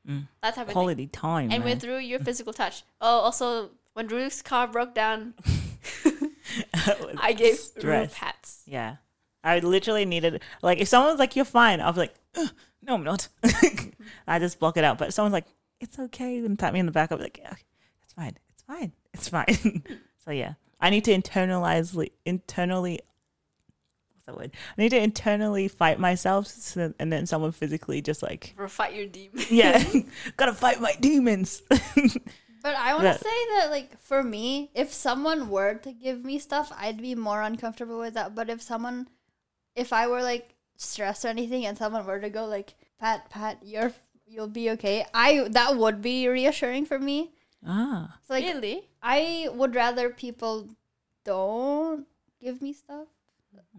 Mm. 0.08 0.26
that 0.42 0.54
type 0.56 0.66
of. 0.66 0.72
Quality 0.72 1.06
time. 1.06 1.50
And 1.52 1.62
man. 1.62 1.74
with 1.74 1.80
through 1.80 1.98
your 1.98 2.18
physical 2.28 2.52
touch. 2.52 2.82
Oh, 3.00 3.20
also, 3.20 3.70
when 3.94 4.08
Ruth's 4.08 4.42
car 4.42 4.66
broke 4.66 4.94
down, 4.94 5.34
I 7.20 7.32
gave 7.32 7.58
Ruth 7.82 8.14
hats. 8.14 8.62
Yeah. 8.66 8.96
I 9.44 9.58
literally 9.58 10.04
needed 10.04 10.40
like 10.62 10.78
if 10.78 10.88
someone's 10.88 11.18
like 11.18 11.34
you're 11.36 11.44
fine, 11.44 11.80
I'll 11.80 11.92
be 11.92 12.00
like, 12.00 12.14
no, 12.82 12.94
I'm 12.94 13.02
not. 13.04 13.28
I 14.26 14.38
just 14.38 14.58
block 14.58 14.76
it 14.76 14.84
out. 14.84 14.98
But 14.98 15.08
if 15.08 15.14
someone's 15.14 15.32
like, 15.32 15.46
it's 15.80 15.98
okay, 15.98 16.38
and 16.38 16.58
tap 16.58 16.72
me 16.72 16.80
in 16.80 16.86
the 16.86 16.92
back, 16.92 17.10
I'll 17.10 17.18
be 17.18 17.24
like, 17.24 17.38
yeah, 17.38 17.54
it's 18.04 18.12
fine, 18.14 18.36
it's 18.52 18.62
fine, 18.62 18.92
it's 19.12 19.28
fine. 19.28 19.82
so 20.24 20.30
yeah, 20.30 20.54
I 20.80 20.90
need 20.90 21.04
to 21.06 21.12
internalize 21.12 22.08
internally. 22.24 23.00
What's 24.24 24.38
that 24.38 24.40
word? 24.40 24.50
I 24.78 24.80
need 24.82 24.90
to 24.90 25.02
internally 25.02 25.66
fight 25.68 25.98
myself, 25.98 26.46
so, 26.46 26.94
and 26.98 27.12
then 27.12 27.26
someone 27.26 27.50
physically 27.52 28.00
just 28.00 28.22
like, 28.22 28.54
For 28.56 28.68
fight 28.68 28.94
your 28.94 29.06
demons. 29.06 29.50
yeah, 29.50 29.82
gotta 30.36 30.52
fight 30.54 30.80
my 30.80 30.94
demons. 31.00 31.62
But 32.62 32.76
I 32.76 32.94
want 32.94 33.02
to 33.06 33.18
say 33.18 33.46
that, 33.58 33.70
like, 33.72 33.98
for 34.00 34.22
me, 34.22 34.70
if 34.72 34.92
someone 34.92 35.48
were 35.50 35.74
to 35.74 35.90
give 35.90 36.24
me 36.24 36.38
stuff, 36.38 36.72
I'd 36.78 37.02
be 37.02 37.16
more 37.16 37.42
uncomfortable 37.42 37.98
with 37.98 38.14
that. 38.14 38.36
But 38.36 38.48
if 38.48 38.62
someone, 38.62 39.08
if 39.74 39.92
I 39.92 40.06
were 40.06 40.22
like 40.22 40.54
stressed 40.76 41.24
or 41.24 41.28
anything, 41.28 41.66
and 41.66 41.76
someone 41.76 42.06
were 42.06 42.20
to 42.20 42.30
go 42.30 42.44
like, 42.46 42.74
"Pat, 43.00 43.28
Pat, 43.30 43.58
you're 43.66 43.92
you'll 44.28 44.46
be 44.46 44.70
okay," 44.78 45.04
I 45.12 45.48
that 45.50 45.76
would 45.76 46.00
be 46.02 46.28
reassuring 46.28 46.86
for 46.86 47.00
me. 47.00 47.32
ah, 47.66 48.16
So 48.28 48.34
like, 48.34 48.44
really? 48.44 48.86
I 49.02 49.48
would 49.52 49.74
rather 49.74 50.10
people 50.10 50.68
don't 51.24 52.06
give 52.40 52.62
me 52.62 52.72
stuff. 52.74 53.08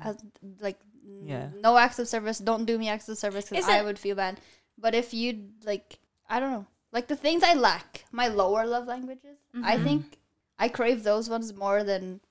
As 0.01 0.17
like, 0.59 0.79
Yeah. 1.23 1.49
no 1.61 1.77
acts 1.77 1.99
of 1.99 2.07
service. 2.07 2.39
Don't 2.39 2.65
do 2.65 2.77
me 2.77 2.89
acts 2.89 3.07
of 3.09 3.17
service 3.17 3.49
because 3.49 3.67
I 3.67 3.79
it- 3.79 3.85
would 3.85 3.99
feel 3.99 4.15
bad. 4.15 4.39
But 4.77 4.95
if 4.95 5.13
you 5.13 5.49
like, 5.65 5.99
I 6.29 6.39
don't 6.39 6.51
know, 6.51 6.65
like 6.91 7.07
the 7.07 7.15
things 7.15 7.43
I 7.43 7.53
lack, 7.53 8.05
my 8.11 8.27
lower 8.27 8.65
love 8.65 8.87
languages. 8.87 9.37
I 9.63 9.77
Mhm. 9.77 9.83
think 9.83 10.17
I 10.57 10.69
crave 10.69 11.03
those 11.03 11.29
ones 11.29 11.53
more 11.53 11.83
than 11.83 12.21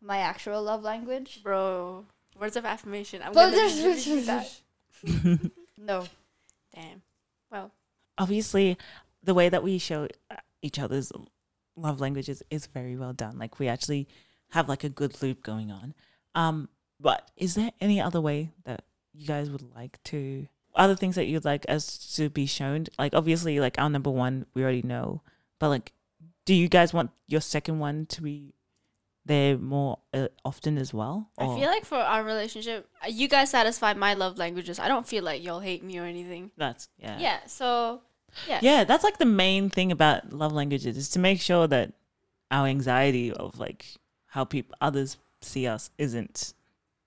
my 0.00 0.18
actual 0.18 0.62
love 0.62 0.82
language. 0.82 1.42
Bro, 1.42 2.06
words 2.38 2.56
of 2.56 2.64
affirmation. 2.64 3.22
I'm 3.22 3.32
But 3.32 3.50
gonna 3.52 3.94
do 4.00 4.20
that. 4.22 4.60
No, 5.78 6.06
Damn. 6.74 7.02
Well, 7.50 7.72
obviously 8.18 8.78
the 9.22 9.34
way 9.34 9.48
that 9.48 9.62
we 9.62 9.78
show 9.78 10.08
uh, 10.30 10.36
each 10.62 10.78
other's 10.78 11.12
love 11.76 12.00
languages 12.00 12.42
is 12.50 12.66
very 12.66 12.96
well 12.96 13.12
done 13.12 13.38
like 13.38 13.58
we 13.58 13.66
actually 13.68 14.06
have 14.50 14.68
like 14.68 14.84
a 14.84 14.88
good 14.88 15.20
loop 15.22 15.42
going 15.42 15.70
on 15.70 15.94
um 16.34 16.68
but 17.02 17.30
is 17.36 17.54
there 17.54 17.72
any 17.80 18.00
other 18.00 18.20
way 18.20 18.52
that 18.64 18.84
you 19.12 19.26
guys 19.26 19.50
would 19.50 19.74
like 19.74 20.02
to 20.04 20.46
other 20.74 20.96
things 20.96 21.16
that 21.16 21.26
you'd 21.26 21.44
like 21.44 21.66
us 21.68 22.14
to 22.16 22.30
be 22.30 22.46
shown 22.46 22.86
like 22.98 23.14
obviously 23.14 23.60
like 23.60 23.78
our 23.78 23.90
number 23.90 24.10
one 24.10 24.46
we 24.54 24.62
already 24.62 24.82
know 24.82 25.20
but 25.58 25.68
like 25.68 25.92
do 26.46 26.54
you 26.54 26.68
guys 26.68 26.94
want 26.94 27.10
your 27.26 27.40
second 27.40 27.78
one 27.78 28.06
to 28.06 28.22
be 28.22 28.54
there 29.24 29.56
more 29.58 29.98
uh, 30.14 30.28
often 30.44 30.78
as 30.78 30.92
well 30.94 31.28
I 31.38 31.46
feel 31.46 31.68
like 31.68 31.84
for 31.84 31.98
our 31.98 32.24
relationship, 32.24 32.88
uh, 33.04 33.08
you 33.08 33.28
guys 33.28 33.50
satisfy 33.50 33.94
my 33.94 34.14
love 34.14 34.36
languages. 34.36 34.80
I 34.80 34.88
don't 34.88 35.06
feel 35.06 35.22
like 35.22 35.44
y'all 35.44 35.60
hate 35.60 35.84
me 35.84 35.98
or 35.98 36.04
anything. 36.04 36.50
that's 36.56 36.88
yeah 36.98 37.18
Yeah. 37.20 37.38
So, 37.46 38.00
yeah. 38.48 38.58
yeah 38.62 38.84
that's 38.84 39.04
like 39.04 39.18
the 39.18 39.24
main 39.24 39.70
thing 39.70 39.92
about 39.92 40.32
love 40.32 40.52
languages 40.52 40.96
is 40.96 41.08
to 41.10 41.20
make 41.20 41.40
sure 41.40 41.68
that 41.68 41.92
our 42.50 42.66
anxiety 42.66 43.32
of 43.32 43.60
like 43.60 43.86
how 44.26 44.44
people 44.44 44.74
others 44.80 45.18
see 45.40 45.68
us 45.68 45.90
isn't 45.98 46.54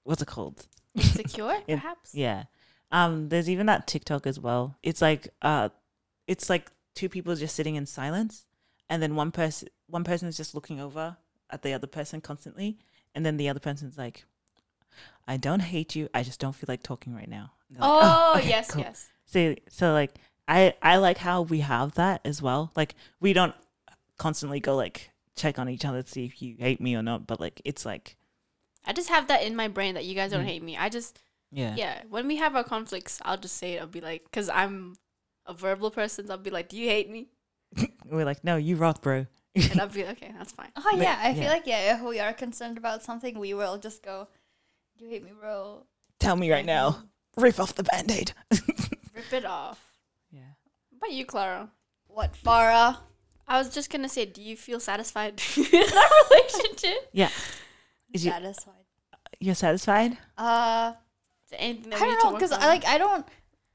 what's 0.06 0.22
it 0.22 0.28
called 0.28 0.66
Insecure, 0.96 1.58
In- 1.68 1.80
perhaps. 1.80 2.16
yeah 2.16 2.46
um 2.92 3.28
there's 3.30 3.50
even 3.50 3.66
that 3.66 3.86
tiktok 3.88 4.26
as 4.26 4.40
well 4.40 4.78
it's 4.82 5.02
like 5.02 5.28
uh 5.42 5.68
it's 6.28 6.50
like 6.50 6.72
two 6.94 7.10
people 7.10 7.36
just 7.36 7.56
sitting 7.56 7.76
in 7.76 7.86
silence 7.86 8.46
and 8.90 9.02
then 9.04 9.16
one 9.16 9.32
person 9.32 9.68
one 9.88 10.04
person 10.06 10.28
is 10.30 10.38
just 10.38 10.56
looking 10.56 10.80
over 10.80 11.18
at 11.50 11.62
the 11.64 11.74
other 11.74 11.88
person 11.88 12.22
constantly 12.22 12.78
and 13.14 13.26
then 13.26 13.36
the 13.38 13.50
other 13.50 13.60
person's 13.60 13.98
like 13.98 14.24
i 15.28 15.36
don't 15.38 15.62
hate 15.62 15.96
you 15.96 16.08
i 16.14 16.24
just 16.24 16.40
don't 16.40 16.54
feel 16.54 16.68
like 16.70 16.84
talking 16.84 17.14
right 17.14 17.30
now 17.30 17.52
like, 17.72 17.80
Oh, 17.82 18.34
okay, 18.38 18.50
yes, 18.50 18.72
cool." 18.72 18.82
yes. 18.84 19.10
so 19.26 19.56
so 19.68 19.92
like 19.92 20.12
I 20.48 20.76
I 20.84 20.98
like 20.98 21.18
how 21.18 21.42
we 21.42 21.62
have 21.62 21.96
that 21.96 22.22
as 22.24 22.40
well. 22.40 22.72
Like 22.76 22.94
we 23.20 23.34
don't 23.34 23.56
constantly 24.20 24.60
go 24.60 24.76
like 24.76 25.10
check 25.36 25.58
on 25.58 25.68
each 25.68 25.84
other 25.84 26.04
to 26.04 26.08
see 26.08 26.24
if 26.26 26.40
you 26.40 26.56
hate 26.60 26.80
me 26.80 26.96
or 26.96 27.02
not, 27.02 27.26
but 27.26 27.40
like 27.40 27.60
it's 27.66 27.84
like 27.84 28.16
I 28.86 28.94
just 28.94 29.10
have 29.10 29.28
that 29.28 29.44
in 29.44 29.56
my 29.56 29.68
brain 29.68 29.96
that 29.96 30.06
you 30.06 30.16
guys 30.16 30.32
don't 30.32 30.44
Mm. 30.44 30.48
hate 30.48 30.64
me. 30.64 30.78
I 30.78 30.90
just, 30.90 31.20
yeah. 31.52 31.76
yeah. 31.76 32.02
When 32.10 32.28
we 32.28 32.36
have 32.38 32.56
our 32.56 32.64
conflicts, 32.64 33.20
I'll 33.24 33.38
just 33.38 33.58
say 33.58 33.74
it. 33.74 33.82
I'll 33.82 33.88
be 33.88 34.02
like, 34.02 34.24
because 34.26 34.50
I'm 34.50 34.96
a 35.46 35.54
verbal 35.54 35.92
person, 35.92 36.28
so 36.28 36.34
I'll 36.34 36.38
be 36.40 36.50
like, 36.52 36.70
do 36.70 36.78
you 36.78 36.88
hate 36.90 37.10
me? 37.10 37.28
We're 38.06 38.26
like, 38.26 38.44
no, 38.44 38.56
you 38.58 38.76
rock, 38.76 39.02
bro. 39.02 39.26
And 39.56 39.80
I'll 39.82 39.88
be 40.00 40.04
like, 40.06 40.22
okay, 40.22 40.34
that's 40.38 40.52
fine. 40.52 40.70
oh 40.76 40.82
But- 40.92 41.00
yeah, 41.02 41.18
I 41.22 41.34
feel 41.34 41.48
like 41.48 41.66
yeah, 41.66 41.96
if 41.96 42.02
we 42.04 42.20
are 42.20 42.34
concerned 42.34 42.78
about 42.78 43.04
something, 43.04 43.38
we 43.40 43.54
will 43.54 43.78
just 43.78 44.04
go. 44.04 44.28
Do 44.98 45.06
you 45.06 45.12
hate 45.12 45.24
me, 45.24 45.32
bro. 45.40 45.86
Tell 46.20 46.36
me 46.36 46.52
right 46.52 46.66
now. 46.66 47.04
Rip 47.38 47.60
off 47.60 47.76
the 47.76 47.84
band-aid. 47.84 48.32
Rip 49.14 49.34
it 49.34 49.46
off. 49.46 49.84
yeah. 50.32 50.40
What 50.90 50.98
about 51.10 51.12
you, 51.12 51.26
Clara? 51.26 51.70
What, 52.08 52.34
Farah? 52.42 52.98
I 53.48 53.58
was 53.58 53.70
just 53.74 53.90
gonna 53.92 54.08
say, 54.10 54.26
do 54.26 54.42
you 54.42 54.56
feel 54.56 54.80
satisfied 54.80 55.42
in 55.58 55.66
our 55.76 56.10
relationship? 56.30 57.10
Yeah. 57.12 57.30
Is 58.16 58.26
you, 58.26 58.32
Satisfied. 58.32 58.86
you're 59.40 59.56
satisfied? 59.56 60.18
Uh, 60.38 60.94
anything 61.58 61.94
I 61.94 62.00
that 62.00 62.02
we 62.02 62.08
don't 62.08 62.18
need 62.18 62.24
know 62.24 62.34
because 62.34 62.52
I 62.52 62.68
like 62.68 62.86
I 62.86 62.98
don't 62.98 63.26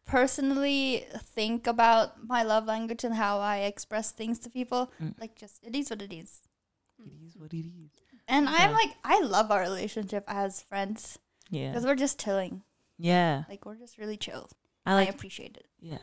personally 0.07 1.07
think 1.37 1.67
about 1.67 2.27
my 2.27 2.43
love 2.43 2.67
language 2.67 3.05
and 3.05 3.15
how 3.15 3.39
I 3.39 3.59
express 3.59 4.11
things 4.13 4.39
to 4.41 4.51
people. 4.51 4.93
Mm. 5.03 5.15
Like 5.21 5.35
just 5.37 5.61
it 5.63 5.75
is 5.77 5.91
what 5.91 6.03
it 6.03 6.13
is. 6.13 6.41
It 6.99 7.13
is 7.27 7.37
what 7.37 7.53
it 7.55 7.65
is. 7.67 7.91
And 8.29 8.49
I'm 8.49 8.73
like 8.73 8.91
I 9.05 9.21
love 9.23 9.51
our 9.51 9.61
relationship 9.61 10.25
as 10.29 10.61
friends 10.63 11.19
Yeah. 11.49 11.71
because 11.71 11.85
we're 11.87 11.95
just 11.97 12.19
chilling. 12.21 12.63
Yeah. 12.99 13.45
Like 13.49 13.65
we're 13.65 13.77
just 13.77 13.99
really 13.99 14.17
chill. 14.17 14.49
I 14.87 14.93
I, 14.93 14.95
like 14.95 15.11
appreciate 15.11 15.57
it. 15.57 15.67
yeah. 15.81 15.99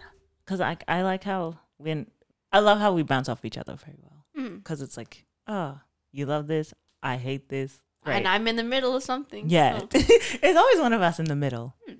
Cuz 0.45 0.59
I 0.61 0.77
I 0.87 1.01
like 1.03 1.23
how 1.23 1.59
when 1.77 2.07
I 2.51 2.59
love 2.59 2.79
how 2.79 2.93
we 2.93 3.03
bounce 3.03 3.29
off 3.29 3.43
each 3.45 3.57
other 3.57 3.75
very 3.75 3.97
well. 4.01 4.25
Mm. 4.37 4.63
Cuz 4.63 4.81
it's 4.81 4.95
like, 4.97 5.25
"Oh, 5.47 5.79
you 6.11 6.25
love 6.25 6.47
this. 6.47 6.73
I 7.03 7.17
hate 7.17 7.49
this." 7.49 7.81
Great. 8.07 8.17
And 8.17 8.27
I'm 8.27 8.47
in 8.47 8.55
the 8.55 8.63
middle 8.63 8.95
of 8.95 9.03
something. 9.03 9.49
Yeah, 9.49 9.79
so- 9.79 9.87
it's 9.93 10.57
always 10.57 10.79
one 10.79 10.93
of 10.93 11.01
us 11.01 11.19
in 11.19 11.25
the 11.25 11.35
middle. 11.35 11.75
Hmm. 11.87 11.93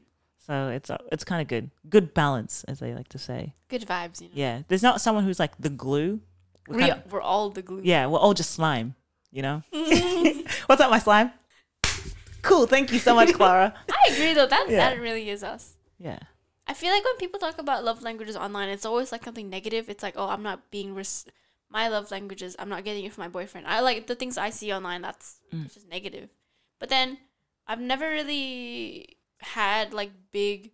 So 0.46 0.70
it's 0.70 0.90
uh, 0.90 0.98
it's 1.12 1.24
kind 1.24 1.42
of 1.42 1.48
good, 1.48 1.72
good 1.90 2.14
balance, 2.14 2.64
as 2.66 2.80
they 2.80 2.94
like 2.94 3.10
to 3.10 3.20
say. 3.20 3.54
Good 3.68 3.82
vibes, 3.86 4.22
you 4.22 4.28
know. 4.28 4.34
Yeah, 4.36 4.62
there's 4.70 4.84
not 4.84 5.02
someone 5.02 5.24
who's 5.26 5.40
like 5.40 5.58
the 5.60 5.70
glue. 5.70 6.22
We're 6.68 6.76
We, 6.78 6.82
kinda- 6.84 7.04
we're 7.10 7.22
all 7.22 7.50
the 7.50 7.62
glue. 7.62 7.82
yeah, 7.84 8.08
we're 8.08 8.20
all 8.20 8.34
just 8.34 8.52
slime. 8.52 8.96
You 9.32 9.42
know. 9.42 9.64
What's 10.68 10.82
up, 10.82 10.90
my 10.90 11.00
slime? 11.00 11.32
Cool. 12.42 12.66
Thank 12.66 12.94
you 12.94 13.00
so 13.00 13.14
much, 13.14 13.34
Clara. 13.34 13.74
I 13.92 14.14
agree 14.14 14.34
though. 14.34 14.48
That 14.48 14.68
Yeah. 14.70 14.78
that 14.90 15.00
really 15.02 15.30
is 15.30 15.44
us. 15.44 15.76
Yeah. 16.00 16.20
I 16.66 16.74
feel 16.74 16.92
like 16.92 17.04
when 17.04 17.18
people 17.18 17.40
talk 17.40 17.58
about 17.60 17.84
love 17.84 18.02
languages 18.04 18.36
online, 18.38 18.70
it's 18.70 18.86
always 18.86 19.12
like 19.12 19.24
something 19.26 19.50
negative. 19.50 19.90
It's 19.90 20.04
like, 20.04 20.14
oh, 20.18 20.28
I'm 20.30 20.44
not 20.44 20.70
being 20.72 20.94
res- 20.96 21.26
my 21.70 21.88
love 21.88 22.12
languages. 22.12 22.56
I'm 22.60 22.70
not 22.70 22.84
getting 22.86 23.06
it 23.06 23.14
from 23.14 23.24
my 23.24 23.28
boyfriend. 23.30 23.68
I 23.68 23.80
like 23.82 24.08
the 24.08 24.16
things 24.16 24.38
I 24.38 24.50
see 24.50 24.72
online. 24.74 25.02
That's 25.02 25.40
Mm. 25.54 25.74
just 25.74 25.88
negative. 25.88 26.30
But 26.80 26.90
then 26.90 27.18
I've 27.68 27.80
never 27.82 28.08
really 28.10 29.18
had 29.40 29.94
like 29.94 30.12
big 30.32 30.72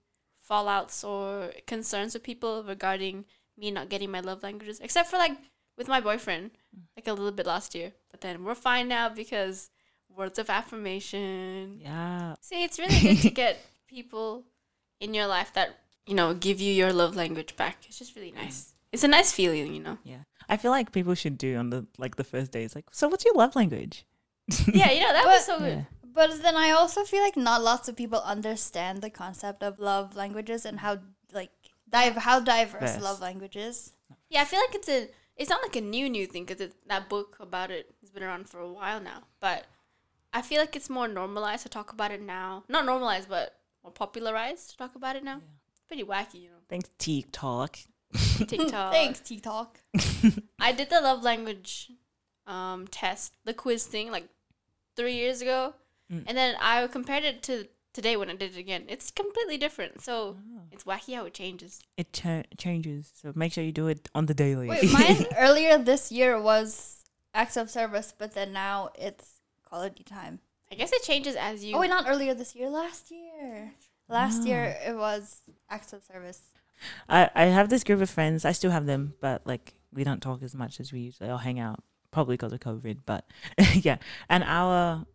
fallouts 0.49 1.03
or 1.07 1.53
concerns 1.67 2.13
with 2.13 2.23
people 2.23 2.63
regarding 2.63 3.25
me 3.57 3.71
not 3.71 3.89
getting 3.89 4.11
my 4.11 4.19
love 4.19 4.43
languages, 4.43 4.79
except 4.79 5.09
for 5.09 5.17
like 5.17 5.37
with 5.77 5.87
my 5.87 5.99
boyfriend, 6.01 6.51
like 6.95 7.07
a 7.07 7.13
little 7.13 7.31
bit 7.31 7.45
last 7.47 7.73
year. 7.75 7.93
But 8.11 8.21
then 8.21 8.43
we're 8.43 8.55
fine 8.55 8.87
now 8.87 9.09
because 9.09 9.69
words 10.09 10.37
of 10.37 10.49
affirmation, 10.49 11.79
Yeah. 11.81 12.35
See, 12.41 12.63
it's 12.63 12.77
really 12.79 12.99
good 12.99 13.21
to 13.21 13.29
get 13.43 13.57
people 13.87 14.43
in 14.99 15.13
your 15.13 15.27
life 15.27 15.51
that, 15.53 15.79
you 16.05 16.13
know, 16.13 16.33
give 16.33 16.61
you 16.61 16.71
your 16.73 16.93
love 16.93 17.15
language 17.15 17.55
back. 17.55 17.77
It's 17.87 17.97
just 17.97 18.15
really 18.15 18.31
nice. 18.31 18.72
It's 18.93 19.03
a 19.03 19.07
nice 19.09 19.31
feeling, 19.33 19.73
you 19.73 19.81
know. 19.81 19.97
Yeah. 20.03 20.23
I 20.47 20.55
feel 20.57 20.71
like 20.71 20.91
people 20.91 21.15
should 21.15 21.37
do 21.37 21.57
on 21.57 21.69
the 21.71 21.87
like 21.97 22.15
the 22.15 22.23
first 22.23 22.51
days. 22.51 22.75
Like, 22.75 22.85
so 22.91 23.07
what's 23.09 23.25
your 23.25 23.33
love 23.35 23.55
language? 23.55 24.05
Yeah, 24.73 24.91
you 24.91 25.01
know, 25.01 25.13
that 25.13 25.25
was 25.25 25.45
so 25.45 25.57
good. 25.59 25.77
Yeah. 25.79 25.83
But 26.13 26.43
then 26.43 26.55
I 26.55 26.69
also 26.71 27.03
feel 27.03 27.23
like 27.23 27.35
not 27.35 27.63
lots 27.63 27.87
of 27.89 27.95
people 27.95 28.21
understand 28.21 29.01
the 29.01 29.09
concept 29.09 29.63
of 29.63 29.79
love 29.79 30.15
languages 30.15 30.63
and 30.65 30.79
how 30.79 30.99
like 31.33 31.49
dive 31.89 32.15
how 32.17 32.39
diverse 32.39 32.93
Yes. 32.95 33.01
love 33.01 33.19
languages. 33.19 33.93
Yeah, 34.29 34.41
I 34.41 34.45
feel 34.45 34.59
like 34.59 34.75
it's 34.75 34.89
a. 34.89 35.09
It's 35.35 35.49
not 35.49 35.63
like 35.63 35.75
a 35.75 35.81
new 35.81 36.07
new 36.09 36.27
thing 36.27 36.45
because 36.45 36.71
that 36.87 37.09
book 37.09 37.37
about 37.39 37.71
it 37.71 37.85
has 38.01 38.11
been 38.11 38.21
around 38.21 38.47
for 38.47 38.59
a 38.59 38.71
while 38.71 38.99
now. 39.01 39.23
But 39.39 39.65
I 40.31 40.43
feel 40.43 40.59
like 40.59 40.75
it's 40.75 40.89
more 40.89 41.07
normalized 41.07 41.63
to 41.63 41.69
talk 41.69 41.91
about 41.91 42.11
it 42.11 42.21
now. 42.21 42.63
Not 42.69 42.85
normalized, 42.85 43.27
but 43.29 43.55
more 43.83 43.91
popularized 43.91 44.69
to 44.71 44.77
talk 44.77 44.93
about 44.95 45.15
it 45.15 45.23
now. 45.23 45.41
It's 45.71 45.81
pretty 45.87 46.03
wacky, 46.03 46.41
you 46.43 46.49
know. 46.49 46.61
Thanks, 46.69 46.89
TikTok. 46.99 47.77
TikTok. 48.47 48.91
Thanks, 48.93 49.19
TikTok. 49.19 49.79
I 50.59 50.71
did 50.71 50.89
the 50.89 51.01
love 51.01 51.23
language 51.23 51.91
um, 52.47 52.87
test, 52.87 53.33
the 53.45 53.53
quiz 53.53 53.85
thing, 53.85 54.11
like 54.11 54.27
three 54.95 55.15
years 55.15 55.41
ago, 55.41 55.73
Mm. 56.11 56.23
and 56.27 56.37
then 56.37 56.55
I 56.59 56.85
compared 56.87 57.23
it 57.23 57.41
to 57.43 57.67
today 57.93 58.17
when 58.17 58.29
I 58.29 58.35
did 58.35 58.55
it 58.55 58.59
again. 58.59 58.83
It's 58.89 59.09
completely 59.09 59.57
different. 59.57 60.01
So 60.01 60.35
it's 60.71 60.83
wacky 60.83 61.15
how 61.15 61.23
it 61.25 61.33
changes. 61.33 61.79
It 61.95 62.11
cha- 62.11 62.43
changes, 62.57 63.09
so 63.15 63.31
make 63.35 63.53
sure 63.53 63.63
you 63.63 63.71
do 63.71 63.87
it 63.87 64.09
on 64.13 64.25
the 64.25 64.33
daily. 64.33 64.67
Wait, 64.67 64.91
mine 64.91 65.25
earlier 65.37 65.77
this 65.77 66.11
year 66.11 66.39
was 66.41 67.05
acts 67.33 67.55
of 67.55 67.69
service, 67.69 68.13
but 68.17 68.33
then 68.33 68.51
now 68.51 68.89
it's 68.99 69.39
quality 69.63 70.03
time. 70.03 70.39
I 70.71 70.75
guess 70.75 70.91
it 70.91 71.03
changes 71.03 71.35
as 71.37 71.63
you. 71.63 71.75
Oh 71.75 71.79
wait, 71.79 71.89
not 71.89 72.05
earlier 72.07 72.33
this 72.33 72.53
year, 72.53 72.69
last 72.69 73.09
year. 73.09 73.71
Last 74.09 74.45
year 74.45 74.75
it 74.85 74.95
was 74.97 75.39
acts 75.69 75.93
of 75.93 76.03
service. 76.03 76.41
I, 77.09 77.29
I 77.35 77.45
have 77.45 77.69
this 77.69 77.83
group 77.83 78.01
of 78.01 78.09
friends. 78.09 78.45
I 78.45 78.51
still 78.51 78.71
have 78.71 78.85
them, 78.85 79.13
but 79.21 79.45
like 79.45 79.75
we 79.93 80.03
don't 80.03 80.21
talk 80.21 80.43
as 80.43 80.55
much 80.55 80.79
as 80.79 80.91
we 80.91 81.01
usually. 81.01 81.29
I'll 81.29 81.37
hang 81.37 81.59
out 81.59 81.83
probably 82.11 82.35
because 82.35 82.53
of 82.53 82.59
COVID, 82.59 82.99
but 83.05 83.25
yeah. 83.73 83.97
And 84.29 84.43
our, 84.45 85.05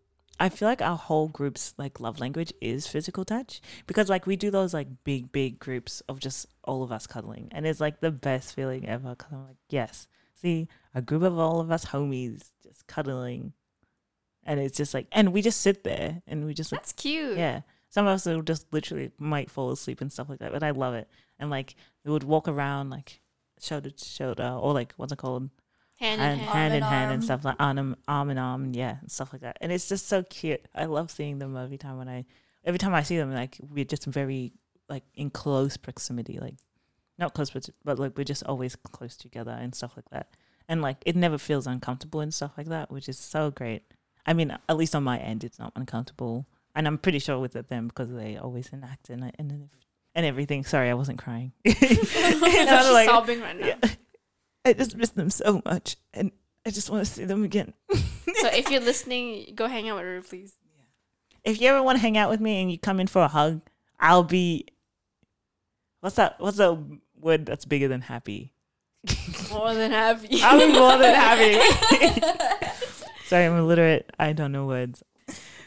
I 0.41 0.49
feel 0.49 0.69
like 0.69 0.83
our 0.83 0.97
whole 0.97 1.29
group's 1.29 1.75
like 1.79 2.01
love 2.01 2.21
language 2.21 2.53
is 2.61 2.87
physical 2.87 3.25
touch 3.25 3.61
because 3.87 4.09
like 4.09 4.27
we 4.27 4.37
do 4.37 4.51
those 4.51 4.75
like 4.75 4.89
big 5.05 5.33
big 5.33 5.59
groups 5.59 6.01
of 6.09 6.21
just 6.21 6.47
all 6.65 6.83
of 6.83 6.93
us 6.93 7.07
cuddling, 7.07 7.49
and 7.53 7.67
it's 7.67 7.81
like 7.81 8.01
the 8.01 8.11
best 8.11 8.55
feeling 8.55 8.89
ever. 8.89 9.15
Cause 9.15 9.33
I'm 9.33 9.47
like, 9.47 9.57
yes, 9.69 10.07
see 10.35 10.69
a 10.95 11.03
group 11.03 11.23
of 11.23 11.39
all 11.39 11.61
of 11.61 11.71
us 11.71 11.87
homies 11.87 12.51
just 12.63 12.87
cuddling, 12.87 13.53
and 14.45 14.61
it's 14.61 14.77
just 14.77 14.95
like, 14.95 15.07
and 15.13 15.33
we 15.33 15.43
just 15.43 15.61
sit 15.61 15.85
there 15.85 16.23
and 16.27 16.47
we 16.47 16.55
just 16.55 16.73
like 16.73 16.83
That's 16.83 16.93
cute. 16.93 17.37
yeah. 17.37 17.61
Some 17.91 18.07
of 18.07 18.15
us 18.15 18.27
will 18.27 18.43
just 18.43 18.67
literally 18.73 19.11
might 19.19 19.51
fall 19.51 19.71
asleep 19.71 20.01
and 20.01 20.13
stuff 20.13 20.29
like 20.29 20.41
that, 20.41 20.53
but 20.53 20.63
I 20.63 20.71
love 20.71 20.95
it. 20.95 21.09
And 21.39 21.51
like 21.51 21.75
we 22.05 22.13
would 22.13 22.25
walk 22.25 22.49
around 22.49 22.91
like 22.91 23.21
shoulder 23.61 23.91
to 23.91 24.05
shoulder, 24.05 24.59
or 24.61 24.75
like 24.75 24.93
what's 24.97 25.13
it 25.13 25.19
called, 25.19 25.51
Hand, 25.97 26.21
hand, 26.21 26.41
in 26.41 26.47
Arm 26.47 26.55
hand 26.55 26.73
in 26.75 26.77
in 26.77 26.83
hand 26.85 27.05
arm. 27.07 27.13
and 27.15 27.25
stuff 27.25 27.45
like 27.45 27.57
arm 27.59 27.97
arm 28.07 28.31
in 28.31 28.39
arm, 28.39 28.73
yeah, 28.75 28.99
and 29.01 29.11
stuff 29.11 29.33
like 29.33 29.43
that. 29.43 29.59
And 29.61 29.73
it's 29.73 29.89
just 29.89 30.07
so 30.07 30.23
cute. 30.23 30.67
I 30.75 30.85
love 30.85 31.11
seeing 31.11 31.39
them 31.39 31.57
every 31.57 31.79
time 31.79 31.99
when 31.99 32.09
I 32.09 32.25
every 32.65 32.79
time 32.79 32.95
I 32.95 33.03
see 33.03 33.17
them. 33.17 33.33
Like 33.33 33.59
we're 33.69 33.85
just 33.85 34.05
very 34.05 34.53
like 34.89 35.05
in 35.15 35.31
close 35.31 35.77
proximity, 35.77 36.39
like 36.39 36.55
not 37.19 37.35
close, 37.35 37.51
but 37.51 37.69
but 37.85 37.99
like 37.99 38.17
we're 38.17 38.25
just 38.25 38.45
always 38.45 38.77
close 38.77 39.17
together 39.17 39.51
and 39.51 39.75
stuff 39.75 39.95
like 39.97 40.09
that. 40.11 40.29
And 40.69 40.83
like 40.83 40.99
it 41.05 41.17
never 41.17 41.39
feels 41.39 41.67
uncomfortable 41.67 42.21
and 42.21 42.33
stuff 42.33 42.53
like 42.57 42.69
that, 42.69 42.91
which 42.93 43.09
is 43.09 43.19
so 43.19 43.51
great. 43.51 43.83
I 44.27 44.35
mean, 44.35 44.57
at 44.69 44.77
least 44.77 44.95
on 44.95 45.03
my 45.03 45.19
end, 45.19 45.43
it's 45.43 45.59
not 45.59 45.73
uncomfortable, 45.75 46.47
and 46.79 46.87
I'm 46.87 46.97
pretty 46.97 47.19
sure 47.19 47.39
with 47.41 47.53
them 47.53 47.89
because 47.89 48.09
they 48.11 48.37
always 48.39 48.69
enact 48.73 49.11
and 49.11 49.33
and 49.39 49.69
and 50.15 50.25
everything. 50.27 50.65
Sorry, 50.65 50.89
I 50.89 50.95
wasn't 50.95 51.19
crying. 51.19 51.53
it 51.65 52.71
No, 52.71 52.79
she's 52.81 52.93
like- 52.93 53.09
sobbing 53.09 53.41
right 53.41 53.59
now. 53.59 53.67
yeah. 53.67 53.91
I 54.65 54.73
just 54.75 54.97
miss 54.97 55.11
them 55.11 55.31
so 55.31 55.61
much, 55.65 55.97
and 56.15 56.31
I 56.67 56.71
just 56.71 56.89
want 56.91 57.05
to 57.07 57.11
see 57.13 57.25
them 57.25 57.43
again. 57.43 57.73
So 57.91 58.49
if 58.53 58.71
you're 58.71 58.81
listening, 58.93 59.53
go 59.55 59.67
hang 59.67 59.89
out 59.89 59.97
with 59.97 60.05
her, 60.05 60.23
please. 60.23 60.55
If 61.45 61.61
you 61.61 61.69
ever 61.69 61.83
want 61.83 61.97
to 61.97 62.03
hang 62.03 62.17
out 62.19 62.29
with 62.31 62.41
me 62.41 62.61
and 62.61 62.71
you 62.71 62.79
come 62.79 63.01
in 63.01 63.07
for 63.07 63.23
a 63.23 63.29
hug, 63.29 63.63
I'll 63.99 64.25
be. 64.25 64.67
What's 66.01 66.17
that? 66.17 66.39
What's 66.39 66.59
that 66.59 66.79
word 67.19 67.47
that's 67.47 67.65
bigger 67.65 67.89
than 67.89 68.03
happy? 68.03 68.53
More 69.51 69.73
than 69.75 69.91
happy. 69.91 70.41
I'll 70.43 70.59
be 70.59 70.73
more 70.73 70.99
than 70.99 71.15
happy. 71.15 71.59
Sorry, 73.27 73.47
I'm 73.47 73.57
illiterate. 73.57 74.11
I 74.19 74.33
don't 74.33 74.53
know 74.53 74.67
words. 74.67 75.03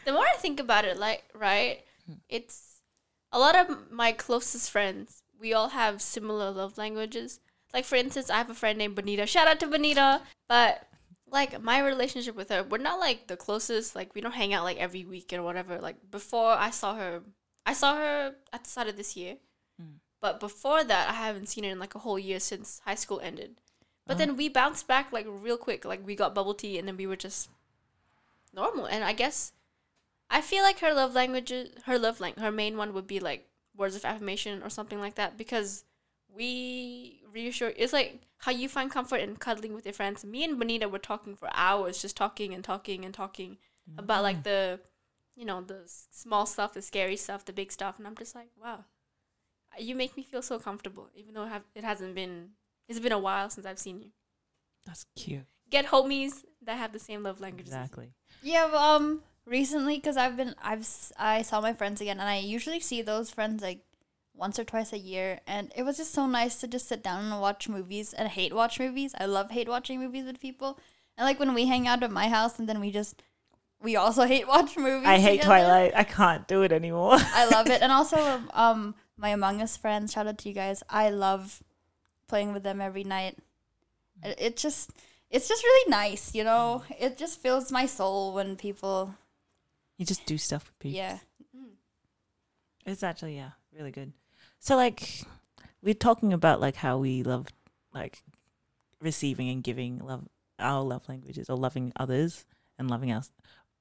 The 0.06 0.12
more 0.12 0.26
I 0.26 0.38
think 0.38 0.60
about 0.60 0.86
it, 0.86 0.98
like 0.98 1.24
right, 1.34 1.84
it's 2.30 2.82
a 3.32 3.40
lot 3.40 3.56
of 3.56 3.92
my 3.92 4.12
closest 4.12 4.72
friends. 4.72 5.24
We 5.40 5.54
all 5.54 5.70
have 5.70 6.02
similar 6.02 6.52
love 6.52 6.78
languages. 6.78 7.40
Like 7.74 7.86
for 7.86 7.96
instance, 7.96 8.30
I 8.30 8.38
have 8.38 8.50
a 8.50 8.54
friend 8.56 8.78
named 8.78 8.96
Bonita. 8.96 9.26
Shout 9.26 9.48
out 9.48 9.60
to 9.62 9.68
Bonita. 9.68 10.22
But 10.48 10.88
like 11.32 11.62
my 11.62 11.80
relationship 11.80 12.36
with 12.36 12.50
her, 12.50 12.64
we're 12.64 12.78
not 12.78 13.00
like 13.00 13.28
the 13.28 13.38
closest. 13.38 13.96
Like 13.96 14.14
we 14.14 14.22
don't 14.22 14.34
hang 14.34 14.54
out 14.54 14.64
like 14.64 14.78
every 14.78 15.06
week 15.06 15.32
or 15.34 15.42
whatever. 15.42 15.80
Like 15.80 16.12
before 16.12 16.52
I 16.52 16.70
saw 16.70 16.96
her, 16.96 17.22
I 17.66 17.74
saw 17.74 17.96
her 17.96 18.36
at 18.52 18.64
the 18.64 18.70
start 18.70 18.90
of 18.90 18.98
this 18.98 19.16
year. 19.16 19.38
Mm. 19.82 20.00
But 20.22 20.40
before 20.40 20.84
that, 20.84 21.10
I 21.10 21.14
haven't 21.14 21.48
seen 21.48 21.64
her 21.64 21.72
in 21.72 21.80
like 21.80 21.96
a 21.96 22.00
whole 22.00 22.20
year 22.20 22.40
since 22.40 22.82
high 22.86 22.96
school 22.96 23.20
ended. 23.22 23.56
But 24.06 24.14
uh-huh. 24.14 24.26
then 24.26 24.38
we 24.38 24.50
bounced 24.50 24.88
back 24.88 25.12
like 25.12 25.26
real 25.28 25.58
quick. 25.58 25.86
Like 25.86 26.06
we 26.06 26.16
got 26.16 26.36
bubble 26.36 26.54
tea, 26.54 26.78
and 26.78 26.88
then 26.88 26.98
we 26.98 27.08
were 27.08 27.16
just 27.16 27.50
normal. 28.54 28.86
And 28.86 29.04
I 29.04 29.14
guess 29.14 29.54
I 30.32 30.42
feel 30.42 30.64
like 30.64 30.80
her 30.80 30.94
love 30.94 31.14
language, 31.14 31.54
her 31.86 32.00
love 32.00 32.20
language, 32.20 32.42
her 32.42 32.52
main 32.52 32.78
one 32.78 32.94
would 32.94 33.06
be 33.06 33.20
like 33.20 33.48
words 33.76 33.96
of 33.96 34.06
affirmation 34.06 34.64
or 34.64 34.70
something 34.70 35.00
like 35.00 35.16
that 35.16 35.38
because 35.38 35.84
we 36.34 37.22
reassure. 37.32 37.74
It's 37.76 37.94
like 37.94 38.22
how 38.38 38.52
you 38.52 38.70
find 38.70 38.90
comfort 38.90 39.18
in 39.18 39.36
cuddling 39.36 39.76
with 39.76 39.86
your 39.86 39.94
friends. 39.94 40.24
Me 40.24 40.44
and 40.44 40.58
Bonita 40.58 40.88
were 40.88 41.00
talking 41.00 41.36
for 41.36 41.50
hours, 41.54 42.02
just 42.02 42.16
talking 42.16 42.54
and 42.54 42.64
talking 42.64 43.04
and 43.06 43.14
talking 43.14 43.58
about 43.98 44.24
like 44.24 44.44
the, 44.44 44.80
you 45.36 45.46
know, 45.46 45.62
the 45.62 45.82
small 45.86 46.46
stuff, 46.46 46.74
the 46.74 46.82
scary 46.82 47.18
stuff, 47.18 47.44
the 47.44 47.54
big 47.54 47.72
stuff, 47.72 47.98
and 47.98 48.08
I'm 48.08 48.16
just 48.16 48.34
like, 48.34 48.50
wow, 48.62 48.86
you 49.78 49.96
make 49.96 50.16
me 50.16 50.24
feel 50.24 50.42
so 50.42 50.60
comfortable, 50.60 51.10
even 51.14 51.34
though 51.34 51.44
it, 51.44 51.50
have, 51.50 51.64
it 51.76 51.84
hasn't 51.84 52.16
been. 52.16 52.52
It's 52.88 53.00
been 53.00 53.12
a 53.12 53.20
while 53.20 53.50
since 53.50 53.66
I've 53.66 53.80
seen 53.80 54.02
you. 54.02 54.12
That's 54.86 55.06
cute. 55.16 55.46
Get 55.70 55.86
homies 55.88 56.44
that 56.64 56.78
have 56.78 56.92
the 56.92 57.00
same 57.00 57.24
love 57.24 57.40
languages. 57.40 57.74
Exactly. 57.74 58.12
Yeah, 58.42 58.68
but, 58.70 58.82
um, 58.82 59.24
recently 59.46 59.96
because 59.96 60.18
I've 60.18 60.38
been 60.38 60.56
I've 60.64 60.88
I 61.18 61.42
saw 61.42 61.62
my 61.62 61.74
friends 61.74 62.02
again, 62.02 62.20
and 62.20 62.30
I 62.30 62.38
usually 62.38 62.80
see 62.80 63.02
those 63.02 63.30
friends 63.30 63.62
like 63.62 63.84
once 64.34 64.58
or 64.58 64.64
twice 64.64 64.94
a 64.94 64.98
year, 64.98 65.40
and 65.46 65.72
it 65.76 65.84
was 65.84 65.98
just 65.98 66.14
so 66.14 66.26
nice 66.26 66.56
to 66.58 66.68
just 66.68 66.88
sit 66.88 67.04
down 67.04 67.26
and 67.26 67.42
watch 67.42 67.70
movies. 67.70 68.14
And 68.14 68.28
hate 68.28 68.54
watch 68.54 68.80
movies. 68.80 69.14
I 69.18 69.26
love 69.26 69.52
hate 69.52 69.70
watching 69.70 70.00
movies 70.00 70.26
with 70.26 70.40
people, 70.40 70.80
and 71.18 71.26
like 71.26 71.40
when 71.40 71.54
we 71.54 71.68
hang 71.68 71.88
out 71.88 72.04
at 72.04 72.12
my 72.12 72.28
house, 72.30 72.60
and 72.60 72.68
then 72.68 72.80
we 72.80 72.92
just 72.92 73.22
we 73.82 73.96
also 73.96 74.24
hate 74.34 74.48
watch 74.48 74.78
movies. 74.78 75.08
I 75.08 75.20
hate 75.20 75.42
together. 75.42 75.62
Twilight. 75.62 75.94
I 75.96 76.04
can't 76.04 76.48
do 76.48 76.62
it 76.64 76.72
anymore. 76.72 77.16
I 77.20 77.48
love 77.48 77.70
it, 77.70 77.82
and 77.82 77.92
also 77.92 78.42
um 78.54 78.96
my 79.18 79.30
Among 79.30 79.62
Us 79.62 79.78
friends. 79.78 80.14
Shout 80.14 80.28
out 80.28 80.38
to 80.40 80.50
you 80.50 80.56
guys. 80.56 80.84
I 80.90 81.10
love 81.10 81.62
playing 82.28 82.54
with 82.54 82.64
them 82.64 82.82
every 82.82 83.04
night. 83.04 83.38
It, 84.24 84.36
it 84.40 84.58
just 84.58 84.92
it's 85.30 85.48
just 85.48 85.64
really 85.64 85.90
nice, 85.90 86.36
you 86.36 86.44
know. 86.44 86.84
It 87.00 87.18
just 87.18 87.42
fills 87.42 87.72
my 87.72 87.86
soul 87.86 88.34
when 88.34 88.56
people 88.56 89.16
you 90.02 90.06
just 90.08 90.26
do 90.26 90.36
stuff 90.36 90.66
with 90.66 90.80
people. 90.80 90.98
yeah. 90.98 91.20
It's 92.86 93.04
actually 93.04 93.36
yeah, 93.36 93.52
really 93.78 93.92
good. 93.92 94.14
So 94.60 94.76
like 94.76 95.22
we're 95.84 95.94
talking 95.94 96.34
about 96.34 96.60
like 96.60 96.76
how 96.76 96.98
we 96.98 97.22
love 97.22 97.48
like 97.94 98.24
receiving 99.00 99.50
and 99.50 99.64
giving 99.64 100.00
love 100.00 100.28
our 100.58 100.82
love 100.82 101.08
languages 101.08 101.50
or 101.50 101.58
loving 101.58 101.92
others 101.96 102.46
and 102.80 102.90
loving 102.90 103.12
us 103.12 103.32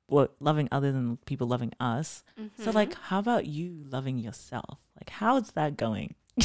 well, 0.09 0.29
loving 0.41 0.69
others 0.73 0.95
and 0.95 1.25
people 1.25 1.47
loving 1.47 1.73
us. 1.79 2.25
So 2.59 2.71
Mhm. 2.71 2.75
like 2.75 2.95
how 2.95 3.21
about 3.21 3.47
you 3.47 3.85
loving 3.89 4.19
yourself? 4.19 4.79
Like 4.97 5.09
how's 5.09 5.53
that 5.53 5.77
going? 5.79 6.15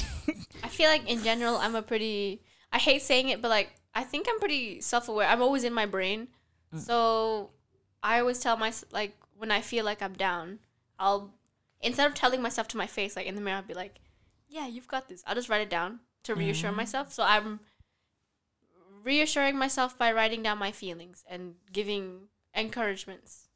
I 0.64 0.70
feel 0.70 0.88
like 0.88 1.10
in 1.10 1.22
general, 1.24 1.58
I'm 1.58 1.76
a 1.76 1.82
pretty. 1.82 2.42
I 2.72 2.78
hate 2.78 3.02
saying 3.02 3.30
it, 3.30 3.42
but 3.42 3.50
like 3.50 3.72
I 3.94 4.04
think 4.04 4.28
I'm 4.30 4.40
pretty 4.40 4.80
self-aware. 4.82 5.28
I'm 5.28 5.42
always 5.42 5.64
in 5.66 5.74
my 5.74 5.86
brain, 5.86 6.28
Mm. 6.74 6.80
so 6.80 7.52
I 8.04 8.20
always 8.20 8.40
tell 8.40 8.56
myself 8.58 8.92
like 8.94 9.16
when 9.38 9.52
I 9.52 9.62
feel 9.62 9.86
like 9.86 10.02
I'm 10.02 10.14
down, 10.14 10.60
I'll 11.00 11.34
instead 11.82 12.08
of 12.08 12.14
telling 12.14 12.42
myself 12.42 12.68
to 12.70 12.78
my 12.78 12.88
face 12.88 13.16
like 13.16 13.26
in 13.28 13.36
the 13.36 13.42
mirror, 13.42 13.58
I'll 13.58 13.64
be 13.64 13.74
like, 13.74 14.00
"Yeah, 14.48 14.68
you've 14.68 14.88
got 14.88 15.08
this." 15.10 15.24
I'll 15.28 15.36
just 15.36 15.50
write 15.50 15.62
it 15.62 15.70
down 15.70 16.00
to 16.24 16.34
reassure 16.36 16.72
Mm. 16.72 16.78
myself. 16.78 17.12
So 17.14 17.24
I'm 17.24 17.60
reassuring 19.04 19.58
myself 19.58 19.98
by 19.98 20.12
writing 20.12 20.42
down 20.42 20.58
my 20.58 20.72
feelings 20.72 21.24
and 21.30 21.56
giving 21.72 22.28
encouragements 22.54 23.50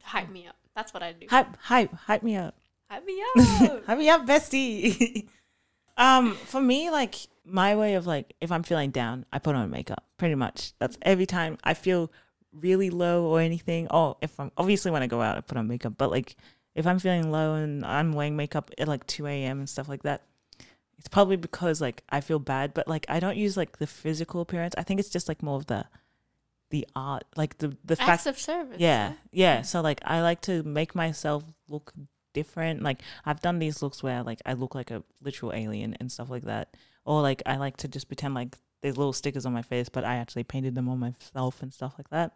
to 0.00 0.06
hype 0.06 0.30
me 0.30 0.46
up. 0.46 0.56
That's 0.74 0.94
what 0.94 1.02
I 1.02 1.12
do. 1.12 1.26
Hype 1.28 1.56
hype 1.60 1.92
hype 1.92 2.22
me 2.22 2.36
up. 2.36 2.56
Hype 2.90 3.04
me 3.04 3.22
up. 3.36 3.84
Hype 3.86 3.98
me 3.98 4.08
up, 4.08 4.26
bestie. 4.26 5.28
um, 5.96 6.34
for 6.34 6.60
me, 6.60 6.90
like 6.90 7.14
my 7.44 7.76
way 7.76 7.94
of 7.94 8.06
like 8.06 8.34
if 8.40 8.50
I'm 8.50 8.62
feeling 8.62 8.90
down, 8.90 9.26
I 9.32 9.38
put 9.38 9.54
on 9.54 9.70
makeup. 9.70 10.04
Pretty 10.16 10.34
much. 10.34 10.72
That's 10.78 10.96
every 11.02 11.26
time 11.26 11.58
I 11.64 11.74
feel 11.74 12.10
really 12.60 12.90
low 12.90 13.24
or 13.24 13.40
anything. 13.40 13.88
Oh, 13.90 14.16
if 14.20 14.38
I'm 14.38 14.50
obviously 14.56 14.90
when 14.90 15.02
I 15.02 15.06
go 15.06 15.20
out, 15.20 15.36
I 15.36 15.40
put 15.40 15.58
on 15.58 15.68
makeup. 15.68 15.94
But 15.96 16.10
like 16.10 16.36
if 16.74 16.86
I'm 16.86 16.98
feeling 16.98 17.30
low 17.30 17.54
and 17.54 17.84
I'm 17.84 18.12
wearing 18.12 18.36
makeup 18.36 18.70
at 18.78 18.88
like 18.88 19.06
two 19.06 19.26
a.m. 19.26 19.58
and 19.58 19.68
stuff 19.68 19.88
like 19.88 20.02
that, 20.02 20.22
it's 20.98 21.08
probably 21.08 21.36
because 21.36 21.80
like 21.80 22.02
I 22.10 22.20
feel 22.20 22.38
bad. 22.38 22.74
But 22.74 22.88
like 22.88 23.06
I 23.08 23.20
don't 23.20 23.36
use 23.36 23.56
like 23.56 23.78
the 23.78 23.86
physical 23.86 24.40
appearance. 24.40 24.74
I 24.76 24.82
think 24.82 25.00
it's 25.00 25.10
just 25.10 25.28
like 25.28 25.42
more 25.42 25.56
of 25.56 25.66
the 25.66 25.86
the 26.70 26.86
art, 26.96 27.24
like 27.36 27.58
the 27.58 27.76
the 27.84 27.96
fact 27.96 28.26
of 28.26 28.38
service. 28.38 28.78
yeah, 28.78 29.14
yeah. 29.30 29.62
So 29.62 29.80
like 29.80 30.00
I 30.04 30.22
like 30.22 30.40
to 30.42 30.62
make 30.62 30.94
myself 30.94 31.44
look 31.68 31.92
different. 32.32 32.82
Like 32.82 33.00
I've 33.24 33.40
done 33.40 33.58
these 33.58 33.80
looks 33.82 34.02
where 34.02 34.22
like 34.22 34.40
I 34.44 34.54
look 34.54 34.74
like 34.74 34.90
a 34.90 35.02
literal 35.22 35.52
alien 35.52 35.94
and 36.00 36.10
stuff 36.10 36.30
like 36.30 36.42
that. 36.42 36.74
Or 37.04 37.22
like 37.22 37.42
I 37.46 37.56
like 37.56 37.76
to 37.78 37.88
just 37.88 38.08
pretend 38.08 38.34
like 38.34 38.56
there's 38.84 38.98
little 38.98 39.14
stickers 39.14 39.46
on 39.46 39.54
my 39.54 39.62
face, 39.62 39.88
but 39.88 40.04
I 40.04 40.16
actually 40.16 40.44
painted 40.44 40.74
them 40.74 40.90
on 40.90 40.98
myself 40.98 41.62
and 41.62 41.72
stuff 41.72 41.94
like 41.96 42.10
that. 42.10 42.32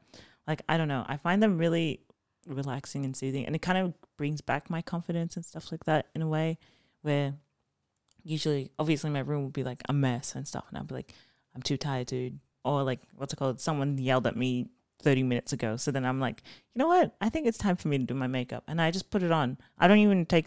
Like 0.47 0.63
I 0.67 0.79
don't 0.79 0.89
know. 0.89 1.05
I 1.07 1.19
find 1.19 1.43
them 1.43 1.59
really 1.59 2.01
relaxing 2.47 3.05
and 3.05 3.15
soothing 3.15 3.45
and 3.45 3.55
it 3.55 3.59
kind 3.59 3.77
of 3.77 3.93
brings 4.17 4.41
back 4.41 4.71
my 4.71 4.81
confidence 4.81 5.37
and 5.37 5.45
stuff 5.45 5.71
like 5.71 5.85
that 5.85 6.07
in 6.15 6.23
a 6.23 6.27
way 6.27 6.57
where 7.03 7.35
usually 8.23 8.71
obviously 8.79 9.11
my 9.11 9.19
room 9.19 9.45
would 9.45 9.53
be 9.53 9.63
like 9.63 9.83
a 9.91 9.93
mess 9.93 10.35
and 10.35 10.49
stuff 10.49 10.65
and 10.71 10.79
I'd 10.79 10.87
be 10.87 10.95
like, 10.95 11.13
I'm 11.55 11.61
too 11.61 11.77
tired, 11.77 12.07
dude. 12.07 12.39
Or 12.65 12.83
like 12.83 13.01
what's 13.15 13.35
it 13.35 13.37
called? 13.37 13.61
Someone 13.61 13.99
yelled 13.99 14.27
at 14.27 14.35
me 14.35 14.71
30 15.03 15.25
minutes 15.25 15.53
ago. 15.53 15.77
So 15.77 15.91
then 15.91 16.07
I'm 16.07 16.19
like, 16.19 16.43
you 16.75 16.79
know 16.79 16.89
what? 16.89 17.15
I 17.21 17.29
think 17.29 17.47
it's 17.47 17.59
time 17.59 17.77
for 17.77 17.89
me 17.89 17.99
to 17.99 18.05
do 18.05 18.15
my 18.15 18.27
makeup. 18.27 18.65
And 18.69 18.81
I 18.81 18.91
just 18.91 19.11
put 19.11 19.23
it 19.23 19.33
on. 19.33 19.59
I 19.79 19.87
don't 19.87 19.99
even 19.99 20.25
take, 20.25 20.47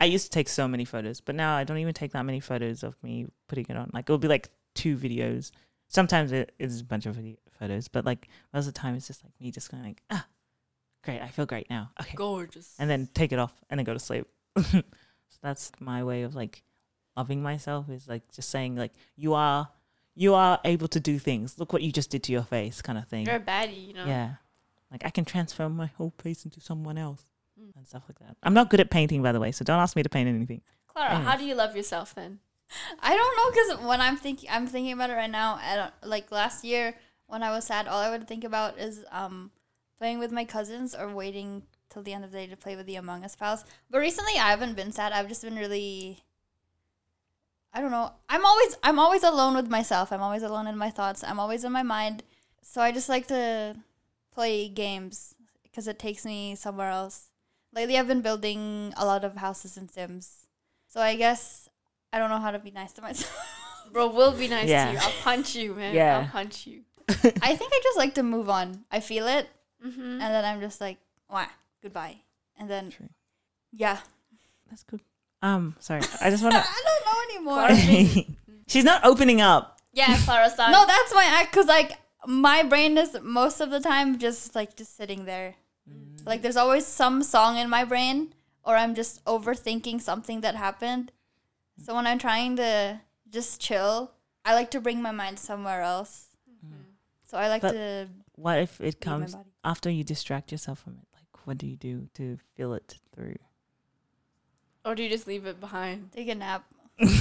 I 0.00 0.06
used 0.06 0.24
to 0.24 0.30
take 0.30 0.48
so 0.48 0.66
many 0.66 0.84
photos, 0.84 1.20
but 1.20 1.36
now 1.36 1.54
I 1.54 1.62
don't 1.62 1.78
even 1.78 1.94
take 1.94 2.10
that 2.14 2.24
many 2.24 2.40
photos 2.40 2.82
of 2.82 3.00
me 3.00 3.28
putting 3.46 3.66
it 3.68 3.76
on. 3.76 3.92
Like 3.94 4.06
it'll 4.06 4.18
be 4.18 4.26
like 4.26 4.50
two 4.74 4.96
videos. 4.96 5.50
Sometimes 5.88 6.32
it 6.32 6.52
is 6.58 6.80
a 6.80 6.84
bunch 6.84 7.06
of 7.06 7.16
video 7.16 7.36
photos, 7.58 7.88
but 7.88 8.04
like 8.04 8.28
most 8.52 8.66
of 8.66 8.74
the 8.74 8.78
time 8.78 8.94
it's 8.94 9.06
just 9.06 9.24
like 9.24 9.32
me 9.40 9.50
just 9.50 9.70
going 9.70 9.82
like, 9.82 10.02
ah, 10.10 10.26
great. 11.04 11.20
I 11.20 11.28
feel 11.28 11.46
great 11.46 11.68
now. 11.70 11.90
Okay. 12.00 12.14
Gorgeous. 12.14 12.74
And 12.78 12.88
then 12.88 13.08
take 13.14 13.32
it 13.32 13.38
off 13.38 13.52
and 13.68 13.78
then 13.78 13.84
go 13.84 13.92
to 13.92 13.98
sleep. 13.98 14.26
so 14.58 14.82
that's 15.42 15.72
my 15.80 16.02
way 16.04 16.22
of 16.22 16.34
like 16.34 16.62
loving 17.16 17.42
myself 17.42 17.88
is 17.88 18.08
like 18.08 18.22
just 18.32 18.50
saying 18.50 18.76
like, 18.76 18.92
you 19.16 19.34
are, 19.34 19.68
you 20.14 20.34
are 20.34 20.60
able 20.64 20.88
to 20.88 21.00
do 21.00 21.18
things. 21.18 21.58
Look 21.58 21.72
what 21.72 21.82
you 21.82 21.92
just 21.92 22.10
did 22.10 22.22
to 22.24 22.32
your 22.32 22.42
face 22.42 22.82
kind 22.82 22.98
of 22.98 23.08
thing. 23.08 23.26
You're 23.26 23.36
a 23.36 23.40
baddie, 23.40 23.88
you 23.88 23.94
know. 23.94 24.06
Yeah. 24.06 24.34
Like 24.90 25.04
I 25.04 25.10
can 25.10 25.24
transform 25.24 25.76
my 25.76 25.86
whole 25.86 26.12
face 26.18 26.44
into 26.44 26.60
someone 26.60 26.98
else 26.98 27.24
Mm. 27.60 27.76
and 27.76 27.86
stuff 27.86 28.04
like 28.08 28.18
that. 28.20 28.36
I'm 28.42 28.54
not 28.54 28.70
good 28.70 28.80
at 28.80 28.90
painting, 28.90 29.22
by 29.22 29.32
the 29.32 29.40
way, 29.40 29.52
so 29.52 29.64
don't 29.64 29.80
ask 29.80 29.94
me 29.94 30.02
to 30.02 30.08
paint 30.08 30.28
anything. 30.28 30.62
Clara, 30.86 31.16
how 31.16 31.36
do 31.36 31.44
you 31.44 31.54
love 31.54 31.76
yourself 31.76 32.14
then? 32.14 32.38
I 33.00 33.14
don't 33.14 33.36
know 33.36 33.50
because 33.50 33.88
when 33.88 34.00
I'm 34.00 34.16
thinking, 34.16 34.48
I'm 34.50 34.66
thinking 34.66 34.92
about 34.92 35.10
it 35.10 35.14
right 35.14 35.30
now. 35.30 35.58
I 35.62 35.76
don't 35.76 35.92
like 36.02 36.30
last 36.30 36.64
year 36.64 36.94
when 37.26 37.42
I 37.42 37.50
was 37.50 37.64
sad. 37.64 37.88
All 37.88 38.00
I 38.00 38.10
would 38.10 38.28
think 38.28 38.44
about 38.44 38.78
is 38.78 39.04
um 39.10 39.50
playing 39.98 40.18
with 40.18 40.32
my 40.32 40.44
cousins 40.44 40.94
or 40.94 41.08
waiting 41.08 41.62
till 41.90 42.02
the 42.02 42.12
end 42.12 42.24
of 42.24 42.32
the 42.32 42.38
day 42.38 42.46
to 42.46 42.56
play 42.56 42.76
with 42.76 42.86
the 42.86 42.96
Among 42.96 43.24
Us 43.24 43.36
pals. 43.36 43.64
But 43.90 43.98
recently, 43.98 44.34
I 44.34 44.50
haven't 44.50 44.76
been 44.76 44.92
sad. 44.92 45.12
I've 45.12 45.28
just 45.28 45.42
been 45.42 45.56
really. 45.56 46.24
I 47.72 47.80
don't 47.80 47.92
know. 47.92 48.12
I'm 48.28 48.44
always 48.44 48.76
I'm 48.82 48.98
always 48.98 49.22
alone 49.22 49.54
with 49.54 49.68
myself. 49.68 50.12
I'm 50.12 50.22
always 50.22 50.42
alone 50.42 50.66
in 50.66 50.76
my 50.76 50.90
thoughts. 50.90 51.22
I'm 51.22 51.40
always 51.40 51.64
in 51.64 51.72
my 51.72 51.82
mind. 51.82 52.22
So 52.62 52.80
I 52.80 52.92
just 52.92 53.08
like 53.08 53.26
to 53.28 53.76
play 54.32 54.68
games 54.68 55.34
because 55.62 55.86
it 55.86 55.98
takes 55.98 56.24
me 56.24 56.54
somewhere 56.54 56.90
else. 56.90 57.30
Lately, 57.72 57.96
I've 57.96 58.08
been 58.08 58.22
building 58.22 58.92
a 58.96 59.06
lot 59.06 59.24
of 59.24 59.36
houses 59.36 59.76
in 59.76 59.88
Sims. 59.88 60.46
So 60.88 61.00
I 61.00 61.14
guess 61.14 61.68
I 62.12 62.18
don't 62.18 62.30
know 62.30 62.38
how 62.40 62.50
to 62.50 62.58
be 62.58 62.70
nice 62.70 62.92
to 62.94 63.02
myself. 63.02 63.34
Bro, 63.92 64.08
we'll 64.14 64.32
be 64.32 64.48
nice 64.48 64.68
Yeah. 64.68 64.86
to 64.86 64.92
you. 64.92 64.98
I'll 65.02 65.12
punch 65.22 65.54
you, 65.54 65.74
man. 65.74 65.94
Yeah. 65.94 66.18
I'll 66.18 66.28
punch 66.28 66.66
you. 66.66 66.82
I 67.08 67.56
think 67.56 67.72
I 67.72 67.80
just 67.82 67.98
like 67.98 68.14
to 68.14 68.22
move 68.22 68.48
on. 68.48 68.84
I 68.90 69.00
feel 69.00 69.26
it, 69.26 69.48
Mm-hmm. 69.84 70.00
and 70.00 70.20
then 70.20 70.44
I'm 70.44 70.60
just 70.60 70.80
like, 70.80 70.98
wah, 71.30 71.46
goodbye. 71.82 72.16
And 72.58 72.68
then, 72.68 72.90
True. 72.90 73.08
yeah. 73.72 73.98
That's 74.68 74.82
good. 74.84 75.00
Um, 75.42 75.74
sorry. 75.80 76.02
I 76.20 76.28
just 76.30 76.42
want 76.42 76.54
to. 76.54 76.60
I 76.64 76.82
don't 76.86 77.04
know 77.08 77.20
anymore. 77.34 78.24
She's 78.68 78.84
not 78.84 79.04
opening 79.04 79.40
up. 79.40 79.78
Yeah, 79.92 80.16
Clara 80.24 80.50
son. 80.50 80.70
no, 80.70 80.84
that's 80.86 81.14
my 81.14 81.24
act, 81.24 81.50
because, 81.50 81.66
like, 81.66 81.98
my 82.26 82.62
brain 82.62 82.96
is 82.98 83.16
most 83.22 83.60
of 83.60 83.70
the 83.70 83.80
time 83.80 84.18
just, 84.18 84.54
like, 84.54 84.76
just 84.76 84.96
sitting 84.96 85.24
there. 85.24 85.54
Like, 86.26 86.42
there's 86.42 86.56
always 86.58 86.86
some 86.86 87.22
song 87.24 87.56
in 87.56 87.68
my 87.70 87.84
brain, 87.84 88.34
or 88.62 88.76
I'm 88.76 88.94
just 88.94 89.24
overthinking 89.24 90.00
something 90.02 90.42
that 90.42 90.54
happened. 90.54 91.10
So 91.84 91.94
when 91.94 92.06
I'm 92.06 92.18
trying 92.18 92.56
to 92.56 93.00
just 93.30 93.60
chill, 93.60 94.12
I 94.44 94.54
like 94.54 94.70
to 94.72 94.80
bring 94.80 95.00
my 95.02 95.10
mind 95.12 95.38
somewhere 95.38 95.82
else. 95.82 96.26
Mm-hmm. 96.64 96.82
So 97.24 97.38
I 97.38 97.48
like 97.48 97.62
But- 97.62 97.72
to 97.72 98.08
What 98.36 98.58
if 98.58 98.80
it 98.80 99.00
comes 99.00 99.36
after 99.64 99.90
you 99.90 100.04
distract 100.04 100.50
yourself 100.52 100.78
from 100.80 100.94
it? 100.94 101.06
Like, 101.14 101.46
what 101.46 101.58
do 101.58 101.66
you 101.66 101.76
do 101.76 102.08
to 102.14 102.38
feel 102.56 102.72
it 102.74 102.98
through? 103.14 103.36
Or 104.84 104.94
do 104.94 105.02
you 105.02 105.10
just 105.10 105.26
leave 105.26 105.44
it 105.46 105.60
behind? 105.60 106.10
Take 106.12 106.28
a 106.28 106.34
nap, 106.34 106.64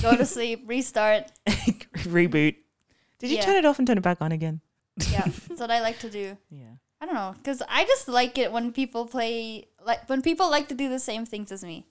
go 0.01 0.15
to 0.15 0.25
sleep, 0.25 0.63
restart. 0.65 1.31
Reboot. 1.47 2.55
Did 3.19 3.29
you 3.31 3.37
Yeah. 3.37 3.45
turn 3.45 3.57
it 3.57 3.65
off 3.65 3.79
and 3.79 3.87
turn 3.87 3.97
it 3.97 4.01
back 4.03 4.21
on 4.21 4.31
again? 4.31 4.61
Yeah, 5.11 5.25
that's 5.47 5.59
what 5.59 5.69
I 5.71 5.81
like 5.81 5.99
to 5.99 6.09
do. 6.09 6.37
Yeah. 6.49 6.79
I 7.01 7.05
don't 7.05 7.15
know, 7.15 7.35
cause 7.43 7.61
I 7.67 7.83
just 7.85 8.07
like 8.07 8.37
it 8.37 8.51
when 8.51 8.71
people 8.73 9.05
play 9.05 9.67
like 9.85 10.07
when 10.09 10.21
people 10.21 10.49
like 10.49 10.67
to 10.69 10.75
do 10.75 10.89
the 10.89 10.99
same 10.99 11.25
things 11.25 11.51
as 11.51 11.63
me. 11.63 11.85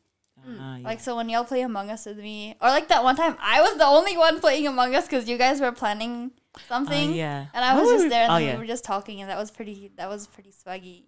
Ah, 0.60 0.76
yeah. 0.78 0.86
Like 0.86 1.00
so 1.00 1.16
when 1.16 1.28
y'all 1.28 1.44
play 1.44 1.60
Among 1.62 1.90
Us 1.90 2.06
with 2.06 2.18
me, 2.18 2.56
or 2.60 2.68
like 2.68 2.88
that 2.88 3.02
one 3.04 3.16
time 3.16 3.36
I 3.40 3.60
was 3.60 3.76
the 3.76 3.86
only 3.86 4.16
one 4.16 4.40
playing 4.40 4.66
Among 4.66 4.94
Us 4.94 5.04
because 5.06 5.28
you 5.28 5.36
guys 5.38 5.60
were 5.60 5.72
planning 5.72 6.30
Ah, 6.56 6.60
something, 6.68 7.14
yeah. 7.14 7.46
and 7.54 7.64
I 7.64 7.74
was 7.78 7.86
were 7.86 7.92
just 7.94 8.04
we- 8.04 8.08
there, 8.10 8.22
and 8.24 8.32
oh, 8.32 8.36
yeah. 8.38 8.54
we 8.54 8.60
were 8.60 8.66
just 8.66 8.84
talking, 8.84 9.20
and 9.20 9.28
that 9.30 9.36
was 9.38 9.50
pretty. 9.50 9.90
That 9.96 10.08
was 10.08 10.26
pretty 10.26 10.50
swaggy. 10.52 11.02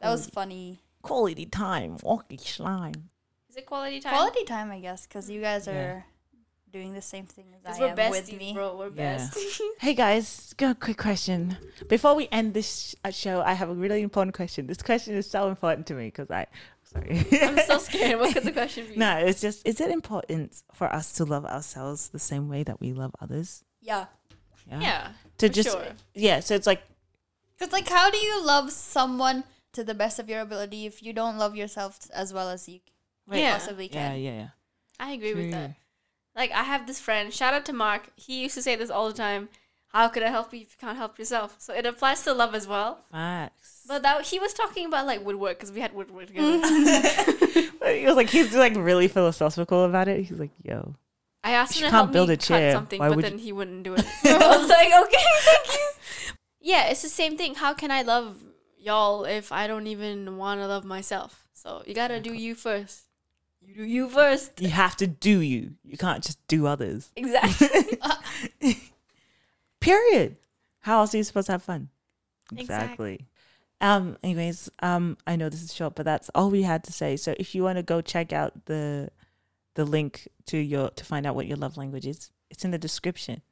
That 0.00 0.10
was 0.10 0.28
funny. 0.28 0.80
Quality 1.02 1.46
time. 1.46 1.96
Walkie 2.02 2.36
slime. 2.36 3.10
Is 3.48 3.56
it 3.56 3.66
quality 3.66 4.00
time? 4.00 4.12
Quality 4.14 4.44
time, 4.44 4.70
I 4.70 4.80
guess, 4.80 5.06
because 5.06 5.28
you 5.30 5.40
guys 5.40 5.66
Yeah. 5.66 5.72
are 5.74 6.04
doing 6.72 6.92
the 6.94 7.02
same 7.02 7.26
thing 7.26 7.46
as 7.54 7.60
Because 7.62 7.78
I 7.78 7.80
we're 7.82 7.88
am 7.90 7.96
besties, 7.96 8.10
with 8.30 8.38
me. 8.38 8.52
bro. 8.54 8.76
We're 8.76 8.90
Yeah. 8.94 9.28
Hey 9.80 9.92
guys, 9.94 10.54
got 10.56 10.70
a 10.70 10.74
quick 10.74 10.98
question. 10.98 11.56
Before 11.88 12.14
we 12.14 12.28
end 12.30 12.54
this 12.54 12.90
sh- 12.90 12.94
uh, 13.04 13.10
show, 13.10 13.42
I 13.42 13.54
have 13.54 13.68
a 13.70 13.74
really 13.74 14.02
important 14.02 14.34
question. 14.36 14.66
This 14.68 14.80
question 14.82 15.16
is 15.16 15.28
so 15.28 15.48
important 15.48 15.86
to 15.88 15.94
me 15.94 16.06
because 16.06 16.30
I, 16.30 16.46
sorry. 16.92 17.26
I'm 17.42 17.58
so 17.66 17.78
scared. 17.78 18.18
What 18.20 18.34
could 18.34 18.44
the 18.44 18.52
question 18.60 18.86
be? 18.88 18.96
no, 18.96 19.18
it's 19.18 19.40
just, 19.40 19.66
is 19.66 19.80
it 19.80 19.90
important 19.90 20.62
for 20.72 20.92
us 20.92 21.12
to 21.14 21.24
love 21.24 21.44
ourselves 21.44 22.08
the 22.08 22.18
same 22.18 22.48
way 22.48 22.62
that 22.64 22.80
we 22.80 22.92
love 22.92 23.12
others? 23.20 23.64
Yeah, 23.80 24.06
Yeah. 24.68 24.80
yeah 24.80 25.08
To 25.38 25.48
just, 25.48 25.70
sure. 25.70 25.86
yeah. 26.14 26.40
So 26.40 26.54
it's 26.54 26.66
like, 26.66 26.82
because 27.58 27.72
like, 27.72 27.88
how 27.88 28.10
do 28.10 28.18
you 28.18 28.44
love 28.44 28.72
someone 28.72 29.44
to 29.72 29.84
the 29.84 29.94
best 29.94 30.18
of 30.18 30.28
your 30.28 30.40
ability 30.40 30.86
if 30.86 31.02
you 31.02 31.12
don't 31.12 31.38
love 31.38 31.54
yourself 31.56 31.98
as 32.12 32.32
well 32.32 32.48
as 32.48 32.68
you 32.68 32.80
Wait, 33.28 33.40
Yeah. 33.42 33.52
possibly 33.58 33.88
can? 33.88 34.12
yeah, 34.20 34.30
yeah. 34.30 34.38
Yeah. 34.40 34.48
I 34.98 35.12
agree 35.12 35.34
with 35.34 35.50
that. 35.52 35.76
Like 36.36 36.50
I 36.52 36.62
have 36.64 36.86
this 36.86 36.98
friend. 37.00 37.32
Shout 37.32 37.54
out 37.54 37.64
to 37.66 37.72
Mark. 37.72 38.10
He 38.16 38.42
used 38.42 38.54
to 38.54 38.62
say 38.62 38.76
this 38.76 38.90
all 38.90 39.08
the 39.08 39.14
time. 39.14 39.48
How 39.92 40.06
could 40.08 40.22
I 40.22 40.30
help 40.30 40.52
you 40.54 40.60
if 40.60 40.70
you 40.72 40.76
can't 40.80 40.96
help 40.96 41.18
yourself? 41.18 41.56
So 41.58 41.74
it 41.74 41.84
applies 41.84 42.22
to 42.22 42.32
love 42.32 42.54
as 42.54 42.66
well. 42.66 43.04
Facts. 43.10 43.82
But 43.88 44.02
that 44.02 44.24
he 44.26 44.38
was 44.38 44.54
talking 44.54 44.86
about 44.86 45.06
like 45.06 45.24
woodwork 45.24 45.58
because 45.58 45.72
we 45.72 45.80
had 45.80 45.92
woodwork 45.92 46.28
together. 46.28 46.58
Mm. 46.58 47.66
But 47.80 47.96
he 47.96 48.04
was 48.04 48.14
like, 48.14 48.28
he's 48.28 48.54
like 48.54 48.76
really 48.76 49.08
philosophical 49.08 49.84
about 49.84 50.06
it. 50.06 50.22
He's 50.26 50.38
like, 50.38 50.50
yo, 50.62 50.94
I 51.42 51.52
asked 51.52 51.76
him 51.76 51.84
to 51.84 51.90
help 51.90 52.04
can't 52.08 52.12
build 52.12 52.28
me 52.28 52.34
a 52.34 52.36
chair, 52.36 52.72
something, 52.72 53.00
why 53.00 53.08
but 53.08 53.16
would 53.16 53.24
then 53.24 53.38
he 53.38 53.52
wouldn't 53.52 53.82
do 53.84 53.94
it. 53.94 54.04
I 54.24 54.58
was 54.58 54.68
like, 54.68 54.92
okay, 55.06 55.24
thank 55.40 55.72
you. 55.72 55.88
Yeah, 56.60 56.88
it's 56.88 57.00
the 57.00 57.08
same 57.08 57.38
thing. 57.38 57.54
How 57.54 57.72
can 57.72 57.90
I 57.90 58.02
love 58.02 58.36
y'all 58.78 59.24
if 59.24 59.50
I 59.50 59.66
don't 59.66 59.86
even 59.86 60.36
want 60.36 60.60
to 60.60 60.66
love 60.66 60.84
myself? 60.84 61.48
So 61.54 61.82
you 61.86 61.94
gotta 61.94 62.20
do 62.20 62.34
you 62.34 62.54
first. 62.54 63.08
You 63.62 63.74
do 63.74 63.84
you 63.84 64.08
first. 64.08 64.60
you 64.60 64.68
have 64.68 64.96
to 64.96 65.06
do 65.06 65.40
you. 65.40 65.76
You 65.82 65.96
can't 65.96 66.22
just 66.22 66.38
do 66.48 66.66
others. 66.66 67.10
Exactly. 67.16 68.78
Period. 69.80 70.36
How 70.80 71.00
else 71.00 71.14
are 71.14 71.18
you 71.18 71.24
supposed 71.24 71.46
to 71.46 71.52
have 71.52 71.62
fun? 71.62 71.88
Exactly. 72.56 73.26
Um. 73.80 74.16
Anyways, 74.22 74.70
um, 74.82 75.16
I 75.26 75.36
know 75.36 75.48
this 75.48 75.62
is 75.62 75.74
short, 75.74 75.94
but 75.94 76.04
that's 76.04 76.28
all 76.34 76.50
we 76.50 76.62
had 76.62 76.84
to 76.84 76.92
say. 76.92 77.16
So 77.16 77.34
if 77.38 77.54
you 77.54 77.62
want 77.62 77.76
to 77.78 77.82
go 77.82 78.00
check 78.00 78.32
out 78.32 78.66
the 78.66 79.10
the 79.74 79.84
link 79.84 80.28
to 80.46 80.58
your 80.58 80.90
to 80.90 81.04
find 81.04 81.26
out 81.26 81.34
what 81.34 81.46
your 81.46 81.56
love 81.56 81.76
language 81.76 82.06
is, 82.06 82.30
it's 82.50 82.64
in 82.64 82.70
the 82.72 82.78
description. 82.78 83.42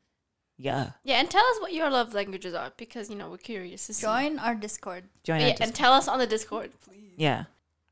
Yeah. 0.60 0.90
yeah, 1.04 1.20
and 1.20 1.30
tell 1.30 1.44
us 1.44 1.60
what 1.60 1.72
your 1.72 1.88
love 1.88 2.14
languages 2.14 2.52
are 2.52 2.72
because 2.76 3.08
you 3.08 3.14
know 3.14 3.30
we're 3.30 3.36
curious 3.38 3.86
to 3.86 3.94
see. 3.94 4.02
Join 4.02 4.40
our 4.40 4.56
Discord. 4.56 5.04
Join 5.22 5.40
Yeah, 5.40 5.50
our 5.50 5.56
and 5.60 5.72
tell 5.72 5.92
us 5.92 6.08
on 6.08 6.18
the 6.18 6.26
Discord, 6.26 6.72
please. 6.84 7.12
Yeah. 7.16 7.44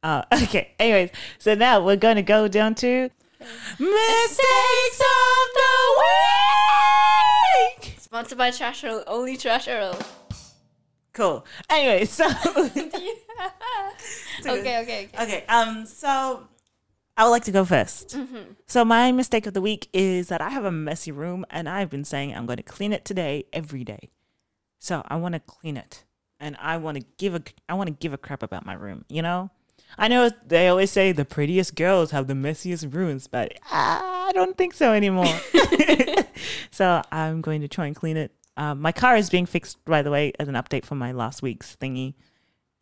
Uh, 0.03 0.23
okay. 0.43 0.73
Anyways, 0.81 1.11
so 1.39 1.55
now 1.55 1.85
we're 1.85 1.95
going 1.95 2.17
to 2.17 2.23
go 2.23 2.49
down 2.49 2.75
to 2.77 3.09
mistakes 3.79 3.79
of 3.79 3.79
the 3.79 3.95
week. 4.19 5.46
Sponsored 8.17 8.39
by 8.39 8.51
Trash 8.51 8.83
IRL, 8.83 9.05
only 9.09 9.37
Trash 9.37 9.67
IRL. 9.67 10.03
Cool. 11.13 11.45
Anyway, 11.69 12.07
so 12.07 12.25
okay, 12.57 12.81
okay, 14.41 14.81
okay. 14.81 15.11
okay. 15.21 15.45
Um. 15.51 15.85
So 15.85 16.49
I 17.15 17.25
would 17.25 17.31
like 17.31 17.45
to 17.45 17.53
go 17.53 17.63
1st 17.63 18.57
So 18.67 18.87
my 18.87 19.13
mistake 19.13 19.45
of 19.45 19.53
the 19.53 19.61
week 19.61 19.91
is 19.93 20.29
that 20.29 20.41
I 20.41 20.49
have 20.49 20.65
a 20.65 20.73
messy 20.73 21.13
room, 21.13 21.45
and 21.51 21.69
I've 21.69 21.91
been 21.91 22.05
saying 22.07 22.35
I'm 22.35 22.47
going 22.47 22.57
to 22.57 22.63
clean 22.63 22.95
it 22.95 23.05
today, 23.05 23.45
every 23.53 23.85
day. 23.85 24.09
So 24.79 25.03
I 25.09 25.17
want 25.17 25.35
to 25.35 25.41
clean 25.41 25.77
it, 25.77 26.05
and 26.41 26.57
I 26.59 26.79
want 26.79 26.97
to 26.97 27.05
give 27.19 27.35
a 27.35 27.43
I 27.69 27.75
want 27.75 27.89
to 27.89 27.95
give 27.95 28.15
a 28.15 28.19
crap 28.19 28.43
about 28.43 28.65
my 28.65 28.73
room. 28.73 29.05
You 29.11 29.21
know. 29.21 29.51
I 29.99 30.09
know 30.09 30.31
they 30.47 30.69
always 30.69 30.91
say 30.91 31.13
the 31.13 31.25
prettiest 31.25 31.75
girls 31.75 32.11
have 32.11 32.27
the 32.27 32.35
messiest 32.35 32.93
rooms, 32.95 33.27
but 33.27 33.55
I 33.71 34.31
don't 34.35 34.57
think 34.57 34.75
so 34.75 34.93
anymore. 34.93 35.27
so 36.71 37.03
I'm 37.11 37.41
going 37.41 37.63
to 37.63 37.69
try 37.69 37.87
and 37.87 37.97
clean 37.97 38.17
it 38.17 38.33
Um, 38.59 38.81
my 38.81 38.93
car 38.93 39.17
is 39.17 39.31
being 39.31 39.47
fixed, 39.47 39.83
by 39.85 40.03
the 40.03 40.11
way, 40.11 40.33
as 40.39 40.49
an 40.49 40.55
update 40.55 40.85
from 40.85 40.99
my 40.99 41.13
last 41.13 41.43
week's 41.43 41.77
thingy. 41.77 42.15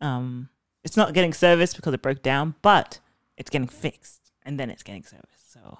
Um, 0.01 0.49
it's 0.83 0.97
not 0.97 1.13
getting 1.13 1.33
serviced 1.33 1.75
because 1.75 1.93
it 1.93 2.01
broke 2.01 2.21
down, 2.21 2.55
but 2.61 2.99
it's 3.37 3.49
getting 3.49 3.67
fixed, 3.67 4.31
and 4.43 4.59
then 4.59 4.69
it's 4.69 4.83
getting 4.83 5.03
serviced. 5.03 5.51
So, 5.53 5.79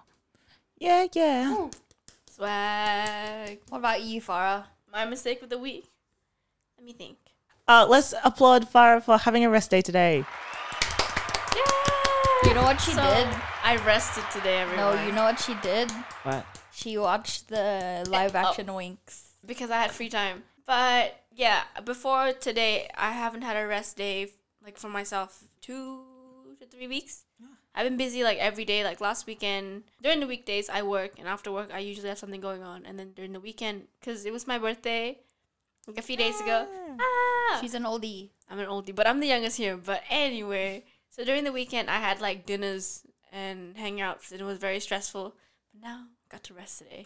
yeah, 0.77 1.07
yeah. 1.13 1.67
Swag. 2.29 3.59
What 3.69 3.79
about 3.79 4.01
you, 4.01 4.21
Farah? 4.21 4.65
My 4.91 5.05
mistake 5.05 5.41
of 5.41 5.49
the 5.49 5.57
week. 5.57 5.85
Let 6.77 6.85
me 6.85 6.93
think. 6.93 7.17
Uh, 7.67 7.85
let's 7.89 8.13
applaud 8.23 8.69
Farah 8.71 9.01
for 9.01 9.17
having 9.17 9.45
a 9.45 9.49
rest 9.49 9.71
day 9.71 9.81
today. 9.81 10.25
You 12.45 12.53
know 12.53 12.63
what 12.63 12.79
she 12.79 12.91
So, 12.91 13.01
did? 13.01 13.27
I 13.63 13.77
rested 13.85 14.23
today, 14.31 14.57
everyone. 14.61 14.95
No, 14.95 15.05
you 15.05 15.11
know 15.11 15.23
what 15.23 15.39
she 15.39 15.55
did? 15.55 15.91
What? 16.23 16.45
She 16.71 16.97
watched 16.97 17.47
the 17.49 18.05
live 18.09 18.35
action 18.35 18.67
Winx. 18.67 19.29
because 19.45 19.71
I 19.71 19.77
had 19.81 19.91
free 19.91 20.09
time. 20.09 20.43
But 20.65 21.23
yeah, 21.33 21.61
before 21.83 22.33
today, 22.33 22.89
I 22.97 23.11
haven't 23.11 23.41
had 23.41 23.57
a 23.57 23.65
rest 23.67 23.97
day 23.97 24.31
like 24.63 24.77
for 24.77 24.89
myself 24.89 25.43
two 25.61 26.01
to 26.59 26.65
three 26.67 26.87
weeks. 26.87 27.23
Yeah. 27.39 27.47
I've 27.73 27.85
been 27.87 27.97
busy 27.97 28.23
like 28.23 28.37
every 28.37 28.65
day. 28.65 28.83
Like 28.83 29.01
last 29.01 29.25
weekend, 29.27 29.83
during 30.01 30.19
the 30.19 30.27
weekdays 30.27 30.69
I 30.69 30.81
work, 30.83 31.11
and 31.17 31.27
after 31.27 31.51
work 31.51 31.69
I 31.73 31.79
usually 31.79 32.09
have 32.09 32.19
something 32.19 32.41
going 32.41 32.61
on. 32.63 32.85
And 32.85 32.99
then 32.99 33.11
during 33.15 33.33
the 33.33 33.39
weekend, 33.39 33.87
because 33.99 34.25
it 34.25 34.31
was 34.33 34.47
my 34.47 34.57
birthday, 34.59 35.17
like 35.87 35.97
a 35.97 36.01
few 36.03 36.17
days 36.17 36.39
ago. 36.39 36.67
Ah, 36.99 37.57
She's 37.61 37.73
an 37.73 37.83
oldie. 37.83 38.29
I'm 38.49 38.59
an 38.59 38.67
oldie, 38.67 38.93
but 38.95 39.07
I'm 39.07 39.19
the 39.19 39.27
youngest 39.27 39.57
here. 39.57 39.77
But 39.77 40.01
anyway, 40.09 40.83
so 41.15 41.23
during 41.23 41.43
the 41.45 41.51
weekend 41.51 41.89
I 41.89 41.99
had 41.99 42.19
like 42.21 42.45
dinners 42.45 43.03
and 43.31 43.75
hangouts, 43.75 44.31
and 44.31 44.41
it 44.41 44.45
was 44.45 44.57
very 44.57 44.79
stressful. 44.79 45.35
But 45.73 45.81
now 45.81 45.97
I 46.07 46.25
got 46.29 46.43
to 46.45 46.53
rest 46.53 46.79
today. 46.79 47.05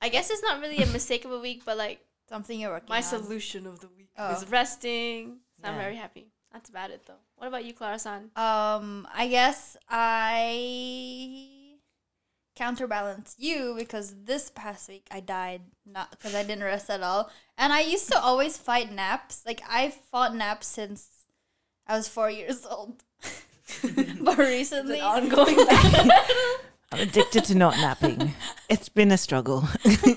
I 0.00 0.08
guess 0.08 0.30
it's 0.30 0.42
not 0.42 0.60
really 0.60 0.78
a 0.82 0.86
mistake 0.98 1.24
of 1.24 1.32
a 1.32 1.38
week, 1.40 1.62
but 1.64 1.76
like 1.76 2.00
Something 2.28 2.60
you're 2.60 2.70
working 2.70 2.90
my 2.90 2.98
on. 2.98 3.02
solution 3.02 3.66
of 3.66 3.80
the 3.80 3.88
week 3.88 4.10
Oh. 4.18 4.34
is 4.34 4.48
resting. 4.50 5.38
So 5.62 5.68
I'm 5.68 5.76
very 5.78 5.96
happy. 5.96 6.28
That's 6.52 6.68
about 6.70 6.90
it 6.90 7.02
though. 7.06 7.20
What 7.36 7.46
about 7.48 7.64
you, 7.64 7.72
Clara 7.72 7.98
san? 7.98 8.30
Um, 8.36 9.08
I 9.14 9.28
guess 9.28 9.76
I 9.88 11.48
counterbalance 12.56 13.34
you 13.38 13.74
because 13.78 14.14
this 14.24 14.50
past 14.50 14.88
week 14.88 15.06
I 15.10 15.20
died 15.20 15.62
not 15.86 16.10
because 16.10 16.34
I 16.34 16.42
didn't 16.42 16.64
rest 16.64 16.90
at 16.90 17.02
all, 17.02 17.30
and 17.56 17.72
I 17.72 17.80
used 17.80 18.10
to 18.12 18.20
always 18.28 18.56
fight 18.58 18.92
naps. 18.92 19.42
Like 19.46 19.62
I 19.68 19.90
fought 19.90 20.34
naps 20.34 20.66
since 20.66 21.08
I 21.86 21.96
was 21.96 22.08
four 22.08 22.30
years 22.30 22.66
old, 22.66 23.04
but 24.20 24.38
recently, 24.38 25.00
ongoing 25.00 25.56
battle. 25.56 26.10
I'm 26.92 27.00
addicted 27.00 27.44
to 27.44 27.54
not 27.54 27.76
napping. 27.76 28.32
It's 28.68 28.88
been 28.88 29.12
a 29.12 29.18
struggle. 29.18 29.68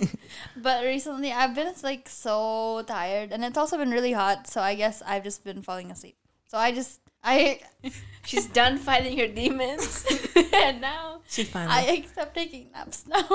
but 0.55 0.85
recently 0.85 1.31
I've 1.31 1.53
been 1.53 1.73
like 1.83 2.07
so 2.07 2.83
tired, 2.87 3.31
and 3.33 3.43
it's 3.43 3.57
also 3.57 3.77
been 3.77 3.91
really 3.91 4.13
hot. 4.13 4.47
So 4.47 4.61
I 4.61 4.75
guess 4.75 5.01
I've 5.05 5.23
just 5.23 5.43
been 5.43 5.61
falling 5.61 5.91
asleep. 5.91 6.15
So 6.47 6.57
I 6.57 6.71
just 6.71 7.01
I 7.23 7.59
She's 8.25 8.47
done 8.47 8.77
fighting 8.77 9.17
her 9.17 9.27
demons, 9.27 10.05
and 10.53 10.79
now 10.81 11.21
she 11.27 11.43
finally. 11.43 11.75
I 11.75 11.93
accept 11.93 12.35
taking 12.35 12.71
naps 12.71 13.05
now. 13.07 13.27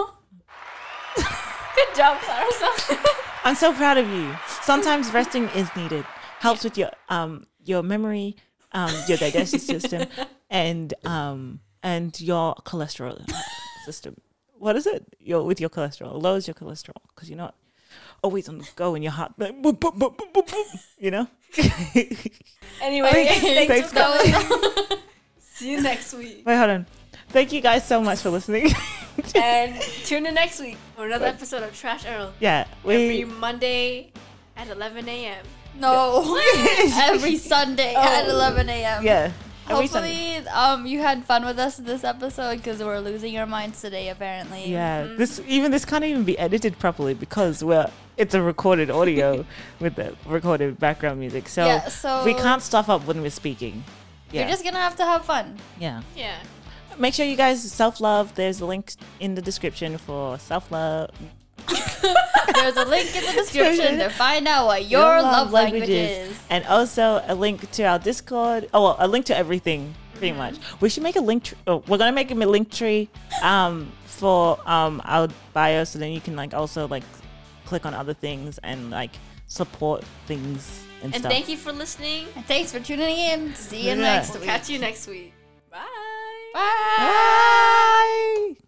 good 1.15 1.95
job, 1.95 2.19
Clara. 2.21 3.01
I'm 3.45 3.55
so 3.55 3.73
proud 3.73 3.99
of 3.99 4.09
you. 4.09 4.35
Sometimes 4.63 5.13
resting 5.13 5.49
is 5.51 5.69
needed. 5.77 6.05
Helps 6.41 6.65
with 6.65 6.79
your 6.79 6.91
um 7.09 7.47
your 7.65 7.83
memory, 7.83 8.37
um 8.77 8.95
your 9.09 9.19
digestive 9.19 9.63
system, 9.63 10.07
and 10.51 10.95
um 11.05 11.61
and 11.83 12.21
your 12.21 12.55
cholesterol 12.57 13.19
system. 13.85 14.17
What 14.59 14.77
is 14.77 14.87
it? 14.87 15.05
Your 15.19 15.43
with 15.43 15.61
your 15.61 15.71
cholesterol 15.71 16.23
lowers 16.23 16.47
your 16.47 16.55
cholesterol 16.55 17.01
because 17.15 17.29
you're 17.29 17.39
not 17.39 17.55
always 18.23 18.49
on 18.49 18.59
the 18.59 18.69
go 18.77 18.95
and 18.95 19.05
your 19.05 19.13
heart, 19.13 19.33
like, 19.39 19.61
boop, 19.63 19.79
boop, 19.79 19.97
boop, 19.99 20.17
boop, 20.17 20.33
boop, 20.33 20.47
boop, 20.47 20.85
you 20.99 21.11
know. 21.11 21.27
anyway, 22.83 23.09
Okay, 23.09 23.67
thanks, 23.67 23.69
thanks, 23.69 23.89
for 23.93 23.97
coming. 23.97 24.99
See 25.39 25.71
you 25.71 25.81
next 25.81 26.13
week, 26.15 26.43
Wait, 26.45 26.57
hold 26.57 26.71
on. 26.71 26.87
Thank 27.29 27.53
you 27.53 27.61
guys 27.61 27.87
so 27.87 28.01
much 28.01 28.21
for 28.21 28.31
listening. 28.31 28.71
and 29.35 29.81
tune 30.05 30.27
in 30.27 30.35
next 30.35 30.61
week 30.61 30.77
for 30.95 31.07
another 31.07 31.27
episode 31.27 31.63
of 31.63 31.75
Trash 31.75 32.05
IRL. 32.05 32.33
yeah, 32.41 32.67
Every 32.85 33.25
we 33.25 33.25
Monday 33.25 34.13
at 34.57 34.69
11 34.69 35.09
a.m. 35.09 35.45
No, 35.79 36.39
every 37.03 37.37
Sunday 37.55 37.95
at 37.95 38.27
Oh. 38.27 38.31
11 38.31 38.69
a.m. 38.69 39.05
yeah. 39.05 39.33
every 39.69 39.87
Sunday. 39.87 40.35
Hopefully, 40.43 40.49
um, 40.49 40.87
you 40.87 41.01
had 41.01 41.25
fun 41.25 41.45
with 41.45 41.59
us 41.59 41.77
this 41.77 42.05
episode 42.05 42.57
because 42.59 42.83
we're 42.83 43.01
losing 43.01 43.37
our 43.39 43.47
minds 43.47 43.81
today. 43.81 44.09
Apparently, 44.09 44.71
Yeah, 44.71 45.03
Mm-hmm. 45.05 45.17
this 45.17 45.41
even 45.47 45.71
this 45.71 45.85
can't 45.85 46.05
even 46.05 46.25
be 46.25 46.39
edited 46.39 46.79
properly 46.79 47.15
because 47.15 47.63
we're 47.65 47.91
it's 48.17 48.35
a 48.35 48.41
recorded 48.41 48.91
audio 48.91 49.45
with 49.81 49.97
the 49.97 50.15
recorded 50.27 50.79
background 50.79 51.21
music. 51.21 51.49
So, 51.49 51.67
Yeah, 51.67 51.89
so 51.89 52.25
we 52.25 52.33
can't 52.35 52.63
stuff 52.63 52.89
up 52.89 53.07
when 53.07 53.21
we're 53.21 53.31
speaking. 53.31 53.85
You're 54.33 54.49
just 54.49 54.65
gonna 54.65 54.79
have 54.81 54.97
to 54.97 55.05
have 55.05 55.25
fun. 55.25 55.57
yeah. 55.79 56.03
Yeah. 56.17 56.37
Make 56.99 57.13
sure 57.13 57.27
you 57.27 57.37
guys 57.37 57.61
self 57.71 58.01
love. 58.01 58.35
There's 58.35 58.61
a 58.61 58.67
link 58.67 58.93
in 59.21 59.35
the 59.35 59.43
description 59.43 59.99
for 59.99 60.39
self 60.39 60.71
love. 60.73 61.11
There's 61.69 62.77
a 62.77 62.85
link 62.85 63.15
in 63.15 63.25
the 63.25 63.33
description 63.43 63.99
to 63.99 64.09
find 64.11 64.47
out 64.49 64.67
what 64.67 64.83
your, 64.89 65.01
Your 65.01 65.23
love, 65.23 65.51
love 65.51 65.53
language 65.53 65.89
is. 65.89 66.39
and 66.51 66.65
also 66.67 67.23
a 67.27 67.35
link 67.35 67.71
to 67.73 67.83
our 67.85 67.99
Discord. 67.99 68.69
Oh, 68.73 68.83
well, 68.83 68.97
a 68.99 69.09
link 69.09 69.27
to 69.27 69.37
everything, 69.37 69.95
pretty 70.15 70.31
Mm-hmm. 70.31 70.39
much. 70.39 70.55
We 70.81 70.89
should 70.89 71.03
make 71.03 71.17
a 71.17 71.21
link. 71.21 71.45
Tr- 71.45 71.55
oh, 71.67 71.83
we're 71.89 71.99
gonna 71.99 72.13
make 72.13 72.31
a 72.31 72.35
link 72.35 72.71
tree 72.71 73.09
um, 73.43 73.93
for 74.07 74.59
um, 74.69 75.03
our 75.05 75.29
bio, 75.53 75.85
so 75.85 75.99
then 75.99 76.13
you 76.13 76.21
can 76.21 76.37
like 76.37 76.55
also 76.55 76.87
like 76.89 77.03
click 77.67 77.85
on 77.85 77.95
other 77.95 78.15
things 78.15 78.59
and 78.63 78.91
like 78.91 79.11
support 79.47 80.05
things 80.27 80.45
and, 80.55 80.63
stuff. 80.63 81.03
And 81.03 81.15
stuff. 81.17 81.33
thank 81.33 81.49
you 81.49 81.57
for 81.57 81.73
listening. 81.73 82.27
And 82.37 82.45
thanks 82.47 82.73
for 82.73 82.81
tuning 82.81 83.17
in. 83.19 83.55
See 83.55 83.83
you 83.83 83.89
Yeah. 83.91 83.95
next 83.97 84.31
We'll 84.31 84.41
week. 84.41 84.49
catch 84.49 84.71
you 84.71 84.79
next 84.79 85.07
week. 85.09 85.33
Bye. 85.71 85.79
Bye. 86.55 88.55
Bye. 88.57 88.66